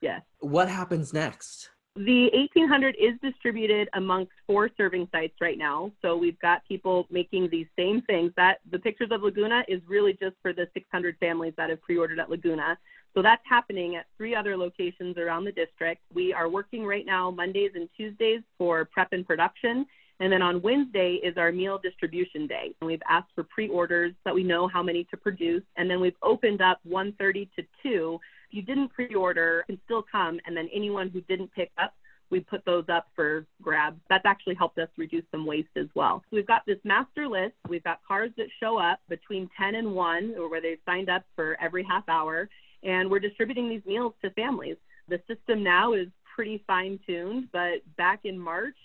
Yes. 0.02 0.22
What 0.40 0.70
happens 0.70 1.14
next? 1.14 1.70
The 1.98 2.30
1800 2.34 2.96
is 2.98 3.20
distributed 3.22 3.90
amongst 3.96 4.32
four 4.48 4.70
serving 4.78 5.10
sites 5.12 5.36
right 5.42 5.58
now. 5.58 5.92
So 6.02 6.16
we've 6.16 6.40
got 6.40 6.66
people 6.66 7.06
making 7.12 7.50
these 7.50 7.68
same 7.78 8.02
things. 8.04 8.32
That 8.38 8.60
the 8.72 8.80
pictures 8.80 9.10
of 9.12 9.24
Laguna 9.24 9.64
is 9.68 9.82
really 9.88 10.14
just 10.14 10.38
for 10.42 10.54
the 10.54 10.70
600 10.74 11.18
families 11.20 11.54
that 11.58 11.70
have 11.70 11.82
pre-ordered 11.82 12.20
at 12.20 12.30
Laguna. 12.30 12.78
So 13.14 13.22
that's 13.22 13.42
happening 13.44 13.98
at 13.98 14.06
three 14.16 14.34
other 14.34 14.56
locations 14.56 15.18
around 15.18 15.44
the 15.44 15.52
district. 15.52 16.02
We 16.14 16.32
are 16.32 16.48
working 16.48 16.86
right 16.86 17.06
now 17.06 17.30
Mondays 17.30 17.72
and 17.76 17.90
Tuesdays 17.98 18.40
for 18.58 18.86
prep 18.86 19.10
and 19.12 19.28
production. 19.28 19.86
And 20.22 20.32
then 20.32 20.42
on 20.42 20.62
Wednesday 20.62 21.16
is 21.16 21.36
our 21.36 21.52
meal 21.52 21.80
distribution 21.82 22.46
day. 22.48 22.76
And 22.80 22.88
we've 22.88 23.02
asked 23.10 23.32
for 23.34 23.44
pre-orders 23.44 24.12
so 24.12 24.22
that 24.26 24.36
we 24.36 24.44
know 24.44 24.68
how 24.68 24.84
many 24.84 25.04
to 25.06 25.18
produce. 25.18 25.64
And 25.78 25.90
then 25.90 26.00
we've 26.00 26.16
opened 26.22 26.62
up 26.62 26.80
1:30 26.88 27.50
to 27.56 27.64
2 27.84 28.20
if 28.52 28.56
you 28.56 28.62
didn't 28.62 28.90
pre-order, 28.90 29.64
can 29.66 29.80
still 29.86 30.04
come, 30.04 30.40
and 30.46 30.56
then 30.56 30.70
anyone 30.74 31.10
who 31.10 31.22
didn't 31.22 31.52
pick 31.54 31.72
up, 31.78 31.94
we 32.30 32.42
put 32.42 32.64
those 32.66 32.84
up 32.90 33.08
for 33.16 33.46
grabs. 33.62 34.00
That's 34.10 34.26
actually 34.26 34.56
helped 34.56 34.78
us 34.78 34.90
reduce 34.98 35.24
some 35.32 35.46
waste 35.46 35.76
as 35.78 35.88
well. 35.96 36.22
So 36.30 36.36
we've 36.36 36.48
got 36.48 36.66
this 36.66 36.80
master 36.84 37.28
list. 37.28 37.56
We've 37.70 37.84
got 37.84 38.00
cars 38.06 38.32
that 38.36 38.48
show 38.60 38.78
up 38.78 39.00
between 39.08 39.50
10 39.58 39.76
and 39.76 39.96
1, 39.96 40.36
or 40.38 40.50
where 40.50 40.62
they've 40.62 40.80
signed 40.86 41.10
up 41.10 41.24
for 41.36 41.58
every 41.62 41.84
half 41.84 42.08
hour, 42.10 42.50
and 42.84 43.10
we're 43.10 43.20
distributing 43.20 43.70
these 43.70 43.86
meals 43.86 44.14
to 44.22 44.30
families. 44.32 44.78
The 45.08 45.22
system 45.28 45.64
now 45.64 45.94
is 45.94 46.10
pretty 46.36 46.64
fine-tuned, 46.68 47.50
but 47.52 47.82
back 47.96 48.22
in 48.26 48.38
March, 48.38 48.78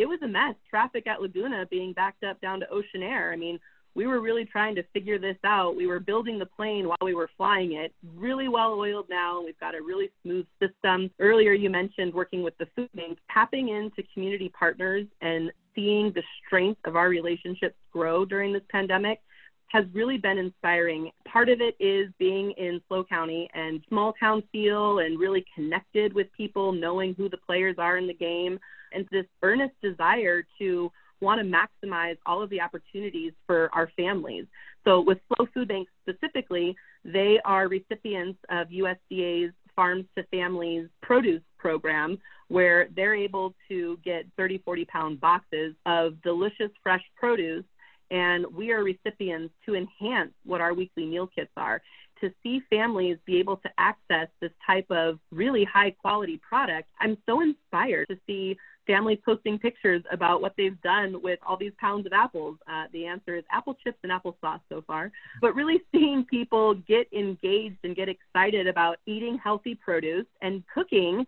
it 0.00 0.08
was 0.08 0.18
a 0.22 0.28
mess. 0.28 0.54
Traffic 0.68 1.06
at 1.06 1.20
Laguna 1.20 1.66
being 1.70 1.92
backed 1.92 2.24
up 2.24 2.40
down 2.40 2.60
to 2.60 2.66
Oceanaire. 2.66 3.32
I 3.32 3.36
mean, 3.36 3.60
we 3.94 4.06
were 4.06 4.20
really 4.20 4.46
trying 4.46 4.74
to 4.76 4.82
figure 4.94 5.18
this 5.18 5.36
out. 5.44 5.76
We 5.76 5.86
were 5.86 6.00
building 6.00 6.38
the 6.38 6.46
plane 6.46 6.88
while 6.88 6.96
we 7.02 7.12
were 7.12 7.28
flying 7.36 7.72
it. 7.72 7.92
Really 8.16 8.48
well 8.48 8.72
oiled 8.72 9.06
now. 9.10 9.42
We've 9.44 9.58
got 9.60 9.74
a 9.74 9.82
really 9.82 10.10
smooth 10.22 10.46
system. 10.58 11.10
Earlier, 11.18 11.52
you 11.52 11.68
mentioned 11.68 12.14
working 12.14 12.42
with 12.42 12.56
the 12.56 12.66
food 12.74 12.88
bank, 12.94 13.18
tapping 13.30 13.68
into 13.68 14.02
community 14.14 14.48
partners 14.48 15.06
and 15.20 15.50
seeing 15.74 16.12
the 16.12 16.22
strength 16.46 16.80
of 16.86 16.96
our 16.96 17.08
relationships 17.08 17.76
grow 17.92 18.24
during 18.24 18.52
this 18.52 18.62
pandemic 18.70 19.20
has 19.70 19.84
really 19.92 20.18
been 20.18 20.36
inspiring. 20.36 21.10
Part 21.24 21.48
of 21.48 21.60
it 21.60 21.76
is 21.78 22.12
being 22.18 22.52
in 22.52 22.80
SLO 22.88 23.04
County 23.04 23.48
and 23.54 23.80
small 23.88 24.12
town 24.14 24.42
feel 24.50 24.98
and 24.98 25.18
really 25.18 25.44
connected 25.54 26.12
with 26.12 26.26
people, 26.36 26.72
knowing 26.72 27.14
who 27.14 27.28
the 27.28 27.36
players 27.36 27.76
are 27.78 27.96
in 27.96 28.06
the 28.06 28.14
game, 28.14 28.58
and 28.92 29.06
this 29.12 29.26
earnest 29.42 29.74
desire 29.80 30.44
to 30.58 30.90
want 31.20 31.40
to 31.40 31.46
maximize 31.46 32.16
all 32.26 32.42
of 32.42 32.50
the 32.50 32.60
opportunities 32.60 33.32
for 33.46 33.70
our 33.72 33.90
families. 33.96 34.46
So, 34.84 35.00
with 35.00 35.18
SLO 35.28 35.46
Food 35.54 35.68
Bank 35.68 35.88
specifically, 36.02 36.74
they 37.04 37.38
are 37.44 37.68
recipients 37.68 38.38
of 38.50 38.68
USDA's 38.68 39.52
Farms 39.76 40.06
to 40.16 40.24
Families 40.32 40.88
produce 41.00 41.42
program, 41.58 42.18
where 42.48 42.88
they're 42.96 43.14
able 43.14 43.54
to 43.68 43.98
get 44.04 44.24
30, 44.36 44.58
40 44.58 44.84
pound 44.86 45.20
boxes 45.20 45.74
of 45.86 46.20
delicious 46.22 46.70
fresh 46.82 47.02
produce. 47.16 47.64
And 48.10 48.46
we 48.54 48.72
are 48.72 48.82
recipients 48.82 49.54
to 49.66 49.74
enhance 49.74 50.32
what 50.44 50.60
our 50.60 50.74
weekly 50.74 51.06
meal 51.06 51.28
kits 51.32 51.50
are. 51.56 51.80
To 52.20 52.30
see 52.42 52.60
families 52.68 53.16
be 53.24 53.38
able 53.38 53.56
to 53.58 53.70
access 53.78 54.28
this 54.40 54.50
type 54.66 54.90
of 54.90 55.18
really 55.30 55.64
high 55.64 55.90
quality 55.90 56.38
product, 56.46 56.88
I'm 57.00 57.16
so 57.26 57.40
inspired 57.40 58.08
to 58.08 58.18
see 58.26 58.58
families 58.86 59.18
posting 59.24 59.58
pictures 59.58 60.02
about 60.10 60.42
what 60.42 60.52
they've 60.56 60.80
done 60.82 61.22
with 61.22 61.38
all 61.46 61.56
these 61.56 61.72
pounds 61.78 62.06
of 62.06 62.12
apples. 62.12 62.56
Uh, 62.66 62.84
the 62.92 63.06
answer 63.06 63.36
is 63.36 63.44
apple 63.52 63.76
chips 63.84 63.98
and 64.02 64.10
applesauce 64.10 64.60
so 64.68 64.82
far. 64.86 65.12
But 65.40 65.54
really 65.54 65.80
seeing 65.92 66.24
people 66.24 66.74
get 66.74 67.06
engaged 67.12 67.78
and 67.84 67.94
get 67.94 68.08
excited 68.08 68.66
about 68.66 68.98
eating 69.06 69.38
healthy 69.42 69.74
produce 69.74 70.26
and 70.42 70.64
cooking, 70.74 71.24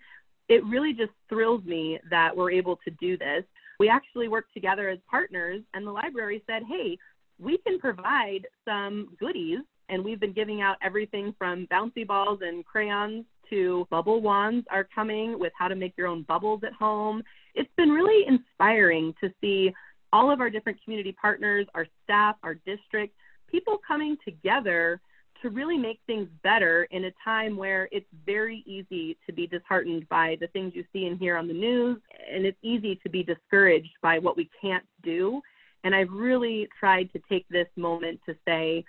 it 0.48 0.64
really 0.64 0.92
just 0.92 1.12
thrills 1.28 1.64
me 1.64 2.00
that 2.10 2.36
we're 2.36 2.50
able 2.50 2.76
to 2.84 2.90
do 3.00 3.16
this. 3.16 3.44
We 3.82 3.88
actually 3.88 4.28
worked 4.28 4.54
together 4.54 4.88
as 4.90 5.00
partners, 5.10 5.60
and 5.74 5.84
the 5.84 5.90
library 5.90 6.44
said, 6.46 6.62
hey, 6.68 6.96
we 7.40 7.58
can 7.66 7.80
provide 7.80 8.46
some 8.64 9.16
goodies 9.18 9.58
and 9.88 10.04
we've 10.04 10.20
been 10.20 10.32
giving 10.32 10.62
out 10.62 10.76
everything 10.80 11.34
from 11.36 11.66
bouncy 11.66 12.06
balls 12.06 12.38
and 12.42 12.64
crayons 12.64 13.24
to 13.50 13.84
bubble 13.90 14.20
wands 14.20 14.64
are 14.70 14.86
coming 14.94 15.36
with 15.36 15.52
how 15.58 15.66
to 15.66 15.74
make 15.74 15.94
your 15.96 16.06
own 16.06 16.22
bubbles 16.28 16.60
at 16.64 16.72
home. 16.74 17.24
It's 17.56 17.72
been 17.76 17.90
really 17.90 18.24
inspiring 18.28 19.16
to 19.20 19.32
see 19.40 19.72
all 20.12 20.30
of 20.30 20.40
our 20.40 20.48
different 20.48 20.78
community 20.84 21.10
partners, 21.20 21.66
our 21.74 21.88
staff, 22.04 22.36
our 22.44 22.54
district, 22.54 23.16
people 23.50 23.80
coming 23.84 24.16
together 24.24 25.00
to 25.42 25.50
really 25.50 25.76
make 25.76 26.00
things 26.06 26.28
better 26.42 26.84
in 26.90 27.04
a 27.04 27.12
time 27.24 27.56
where 27.56 27.88
it's 27.92 28.06
very 28.24 28.62
easy 28.66 29.18
to 29.26 29.32
be 29.32 29.46
disheartened 29.46 30.08
by 30.08 30.36
the 30.40 30.46
things 30.48 30.72
you 30.74 30.84
see 30.92 31.06
and 31.06 31.18
hear 31.18 31.36
on 31.36 31.48
the 31.48 31.54
news, 31.54 31.98
and 32.32 32.46
it's 32.46 32.58
easy 32.62 32.98
to 33.02 33.10
be 33.10 33.22
discouraged 33.22 33.92
by 34.02 34.18
what 34.18 34.36
we 34.36 34.48
can't 34.60 34.84
do. 35.02 35.40
And 35.84 35.94
I've 35.94 36.10
really 36.10 36.68
tried 36.78 37.12
to 37.12 37.20
take 37.28 37.46
this 37.48 37.66
moment 37.76 38.20
to 38.26 38.34
say, 38.46 38.84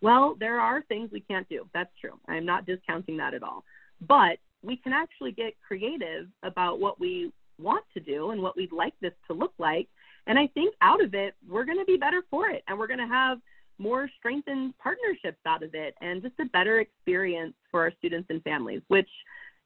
well, 0.00 0.36
there 0.38 0.60
are 0.60 0.82
things 0.82 1.10
we 1.12 1.20
can't 1.20 1.48
do. 1.48 1.68
That's 1.74 1.90
true. 2.00 2.18
I'm 2.26 2.46
not 2.46 2.66
discounting 2.66 3.16
that 3.18 3.34
at 3.34 3.42
all. 3.42 3.64
But 4.00 4.38
we 4.62 4.76
can 4.76 4.92
actually 4.92 5.32
get 5.32 5.54
creative 5.66 6.28
about 6.42 6.80
what 6.80 6.98
we 6.98 7.32
want 7.58 7.84
to 7.94 8.00
do 8.00 8.30
and 8.30 8.40
what 8.40 8.56
we'd 8.56 8.72
like 8.72 8.94
this 9.00 9.12
to 9.26 9.34
look 9.34 9.52
like. 9.58 9.88
And 10.26 10.38
I 10.38 10.46
think 10.48 10.74
out 10.80 11.02
of 11.02 11.14
it, 11.14 11.34
we're 11.48 11.64
going 11.64 11.78
to 11.78 11.84
be 11.84 11.96
better 11.96 12.22
for 12.30 12.48
it. 12.48 12.62
And 12.68 12.78
we're 12.78 12.86
going 12.86 13.00
to 13.00 13.06
have 13.06 13.38
more 13.78 14.10
strengthened 14.18 14.74
partnerships 14.78 15.38
out 15.46 15.62
of 15.62 15.74
it 15.74 15.94
and 16.00 16.22
just 16.22 16.34
a 16.40 16.44
better 16.46 16.80
experience 16.80 17.54
for 17.70 17.82
our 17.82 17.92
students 17.98 18.28
and 18.30 18.42
families, 18.42 18.82
which 18.88 19.08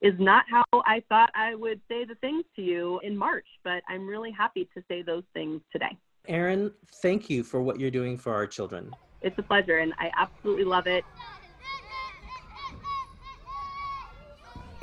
is 0.01 0.14
not 0.18 0.44
how 0.48 0.64
I 0.72 1.03
thought 1.09 1.31
I 1.35 1.55
would 1.55 1.81
say 1.88 2.05
the 2.05 2.16
things 2.16 2.44
to 2.57 2.62
you 2.62 3.01
in 3.03 3.16
March, 3.16 3.46
but 3.64 3.83
I'm 3.88 4.07
really 4.07 4.33
happy 4.33 4.68
to 4.75 4.83
say 4.88 5.03
those 5.03 5.22
things 5.33 5.61
today. 5.70 5.96
Erin, 6.29 6.72
thank 7.01 7.31
you 7.31 7.42
for 7.42 7.62
what 7.62 7.81
you're 7.81 7.90
doing 7.90 8.16
for 8.16 8.33
our 8.35 8.46
children. 8.46 8.94
It's 9.22 9.38
a 9.38 9.42
pleasure, 9.42 9.79
and 9.79 9.92
I 9.98 10.11
absolutely 10.16 10.64
love 10.64 10.87
it. 10.87 11.05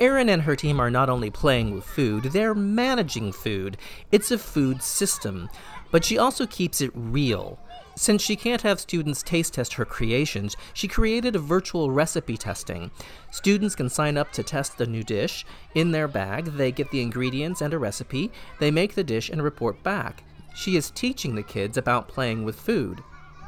Erin 0.00 0.30
and 0.30 0.42
her 0.42 0.56
team 0.56 0.80
are 0.80 0.90
not 0.90 1.10
only 1.10 1.30
playing 1.30 1.74
with 1.74 1.84
food, 1.84 2.24
they're 2.24 2.54
managing 2.54 3.32
food. 3.32 3.76
It's 4.10 4.30
a 4.30 4.38
food 4.38 4.82
system. 4.82 5.50
But 5.90 6.06
she 6.06 6.16
also 6.16 6.46
keeps 6.46 6.80
it 6.80 6.90
real. 6.94 7.58
Since 8.00 8.22
she 8.22 8.34
can't 8.34 8.62
have 8.62 8.80
students 8.80 9.22
taste 9.22 9.52
test 9.52 9.74
her 9.74 9.84
creations, 9.84 10.56
she 10.72 10.88
created 10.88 11.36
a 11.36 11.38
virtual 11.38 11.90
recipe 11.90 12.38
testing. 12.38 12.90
Students 13.30 13.74
can 13.74 13.90
sign 13.90 14.16
up 14.16 14.32
to 14.32 14.42
test 14.42 14.80
a 14.80 14.86
new 14.86 15.02
dish. 15.02 15.44
In 15.74 15.90
their 15.90 16.08
bag, 16.08 16.46
they 16.46 16.72
get 16.72 16.90
the 16.90 17.02
ingredients 17.02 17.60
and 17.60 17.74
a 17.74 17.78
recipe. 17.78 18.32
They 18.58 18.70
make 18.70 18.94
the 18.94 19.04
dish 19.04 19.28
and 19.28 19.42
report 19.42 19.82
back. 19.82 20.24
She 20.54 20.76
is 20.76 20.90
teaching 20.92 21.34
the 21.34 21.42
kids 21.42 21.76
about 21.76 22.08
playing 22.08 22.42
with 22.42 22.58
food. 22.58 23.02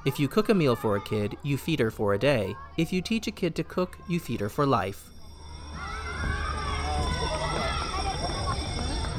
If 0.04 0.20
you 0.20 0.28
cook 0.28 0.50
a 0.50 0.54
meal 0.54 0.76
for 0.76 0.96
a 0.96 1.00
kid, 1.00 1.34
you 1.42 1.56
feed 1.56 1.80
her 1.80 1.90
for 1.90 2.12
a 2.12 2.18
day. 2.18 2.54
If 2.76 2.92
you 2.92 3.00
teach 3.00 3.26
a 3.26 3.30
kid 3.30 3.54
to 3.54 3.64
cook, 3.64 3.96
you 4.06 4.20
feed 4.20 4.40
her 4.40 4.50
for 4.50 4.66
life. 4.66 5.11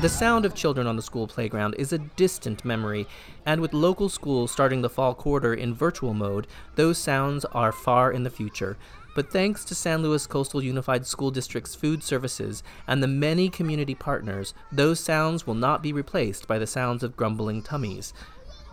The 0.04 0.10
sound 0.10 0.44
of 0.44 0.54
children 0.54 0.86
on 0.86 0.98
the 0.98 1.02
school 1.02 1.28
playground 1.28 1.76
is 1.76 1.94
a 1.94 1.98
distant 1.98 2.66
memory, 2.66 3.08
and 3.46 3.62
with 3.62 3.72
local 3.72 4.10
schools 4.10 4.52
starting 4.52 4.82
the 4.82 4.90
fall 4.90 5.16
quarter 5.16 5.54
in 5.54 5.74
virtual 5.74 6.14
mode, 6.14 6.46
those 6.76 6.98
sounds 6.98 7.46
are 7.54 7.72
far 7.72 8.12
in 8.12 8.24
the 8.24 8.30
future. 8.30 8.76
But 9.16 9.32
thanks 9.32 9.64
to 9.64 9.74
San 9.74 10.04
Luis 10.04 10.28
Coastal 10.28 10.62
Unified 10.62 11.06
School 11.08 11.32
District's 11.32 11.74
food 11.74 12.04
services 12.04 12.64
and 12.86 13.02
the 13.02 13.08
many 13.08 13.48
community 13.48 13.96
partners, 13.96 14.54
those 14.74 15.00
sounds 15.00 15.48
will 15.48 15.54
not 15.54 15.82
be 15.82 15.94
replaced 15.94 16.50
by 16.50 16.60
the 16.60 16.68
sounds 16.68 17.02
of 17.02 17.16
grumbling 17.16 17.62
tummies. 17.62 18.14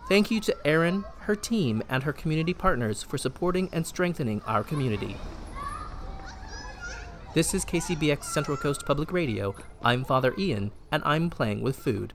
Thank 0.09 0.31
you 0.31 0.41
to 0.41 0.67
Erin, 0.67 1.05
her 1.19 1.35
team, 1.37 1.81
and 1.87 2.03
her 2.03 2.11
community 2.11 2.53
partners 2.53 3.03
for 3.03 3.17
supporting 3.17 3.69
and 3.71 3.87
strengthening 3.87 4.41
our 4.45 4.65
community. 4.65 5.15
This 7.33 7.53
is 7.53 7.63
KCBX 7.63 8.25
Central 8.25 8.57
Coast 8.57 8.85
Public 8.85 9.13
Radio. 9.13 9.55
I'm 9.81 10.03
Father 10.03 10.33
Ian, 10.37 10.73
and 10.91 11.01
I'm 11.05 11.29
playing 11.29 11.61
with 11.61 11.77
food. 11.77 12.13